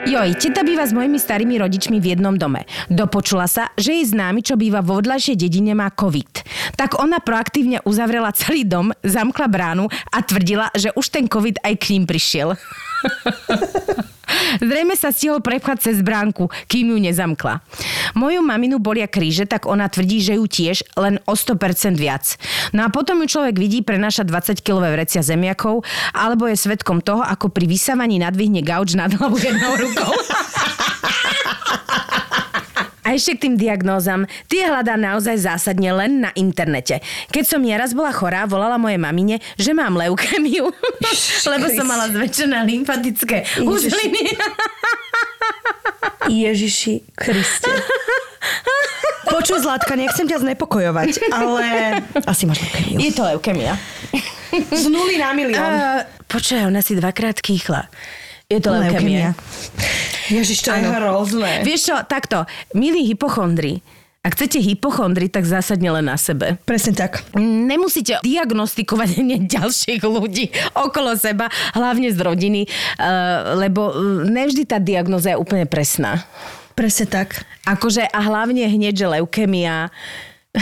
[0.07, 2.63] Joj, teta býva s mojimi starými rodičmi v jednom dome.
[2.87, 6.47] Dopočula sa, že jej známy, čo býva vo odľajšej dedine, má COVID.
[6.79, 11.73] Tak ona proaktívne uzavrela celý dom, zamkla bránu a tvrdila, že už ten COVID aj
[11.75, 12.55] k ním prišiel.
[14.59, 17.63] Zrejme sa stihol prepchať cez bránku, kým ju nezamkla.
[18.15, 22.37] Moju maminu bolia kríže, tak ona tvrdí, že ju tiež, len o 100% viac.
[22.71, 25.83] No a potom ju človek vidí prenášať 20-kilové vrecia zemiakov,
[26.15, 30.13] alebo je svetkom toho, ako pri vysávaní nadvihne gauč nad hlavu jednou rukou.
[33.07, 34.27] A ešte k tým diagnózam.
[34.51, 36.99] Tie hľadá naozaj zásadne len na internete.
[37.31, 40.67] Keď som ja raz bola chorá, volala moje mamine, že mám leukémiu,
[41.55, 44.35] lebo som mala zväčšené lymfatické uzliny.
[46.27, 47.71] Ježiši Kriste.
[49.31, 51.63] Počuj, Zlatka, nechcem ťa znepokojovať, ale
[52.27, 52.97] asi máš leukemiu.
[52.99, 53.79] Je to leukémia.
[54.51, 55.63] Z nuly na milión.
[55.63, 57.87] Uh, počkaj, ona si dvakrát kýchla.
[58.47, 59.35] Je to leukémia.
[60.31, 61.67] Ježiš, to je hrozné.
[61.67, 63.83] Vieš čo, takto, milí hypochondri,
[64.23, 66.55] ak chcete hypochondri, tak zásadne len na sebe.
[66.67, 67.27] Presne tak.
[67.39, 73.07] Nemusíte diagnostikovať hneď ďalších ľudí okolo seba, hlavne z rodiny, eh,
[73.55, 76.23] lebo eh, nevždy tá diagnoza je úplne presná.
[76.71, 77.43] Presne tak.
[77.67, 79.91] Akože a hlavne hneď, že leukemia.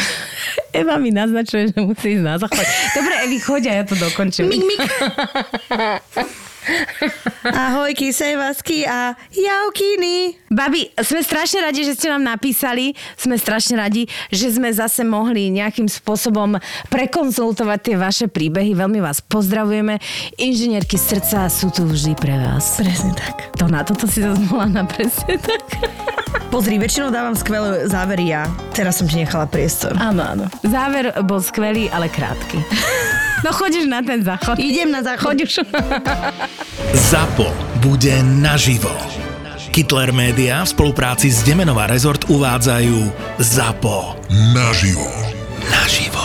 [0.73, 2.65] Eva mi naznačuje, že musí ísť na záchod.
[2.97, 4.49] Dobre, Evi, choď a ja to dokončím.
[4.49, 4.81] Mik, mik.
[7.45, 10.39] Ahoj, kysejvasky a jaukiny.
[10.49, 12.97] Babi, sme strašne radi, že ste nám napísali.
[13.19, 16.57] Sme strašne radi, že sme zase mohli nejakým spôsobom
[16.89, 18.73] prekonzultovať tie vaše príbehy.
[18.73, 20.01] Veľmi vás pozdravujeme.
[20.41, 22.81] Inžinierky srdca sú tu vždy pre vás.
[22.81, 23.53] Presne tak.
[23.61, 25.61] To na toto si zazmula na presne tak.
[26.49, 28.47] Pozri, väčšinou dávam skvelé závery ja.
[28.71, 29.93] Teraz som ti nechala priestor.
[29.99, 30.45] Áno, áno.
[30.65, 32.57] Záver bol skvelý, ale krátky.
[33.43, 34.59] No chodíš na ten záchod.
[34.59, 35.35] Idem na záchod.
[35.35, 35.53] Choď už.
[36.93, 37.47] ZAPO
[37.81, 38.93] bude naživo.
[39.75, 44.15] Hitler Media v spolupráci s Demenová Resort uvádzajú ZAPO.
[44.55, 45.11] Naživo.
[45.67, 46.24] Naživo.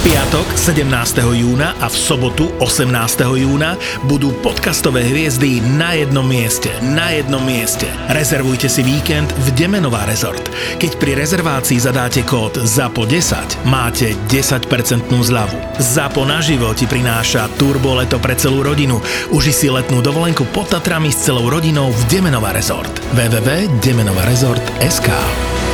[0.00, 0.88] Piatok 17.
[1.36, 2.88] júna a v sobotu 18.
[3.36, 3.76] júna
[4.08, 6.72] budú podcastové hviezdy na jednom mieste.
[6.80, 7.84] Na jednom mieste.
[8.08, 10.40] Rezervujte si víkend v Demenová rezort.
[10.80, 15.60] Keď pri rezervácii zadáte kód ZAPO10, máte 10% zľavu.
[15.76, 19.04] ZAPO naživo ti prináša turbo leto pre celú rodinu.
[19.36, 23.04] Uži si letnú dovolenku pod Tatrami s celou rodinou v Demenová rezort.
[23.12, 25.69] www.demenovarezort.sk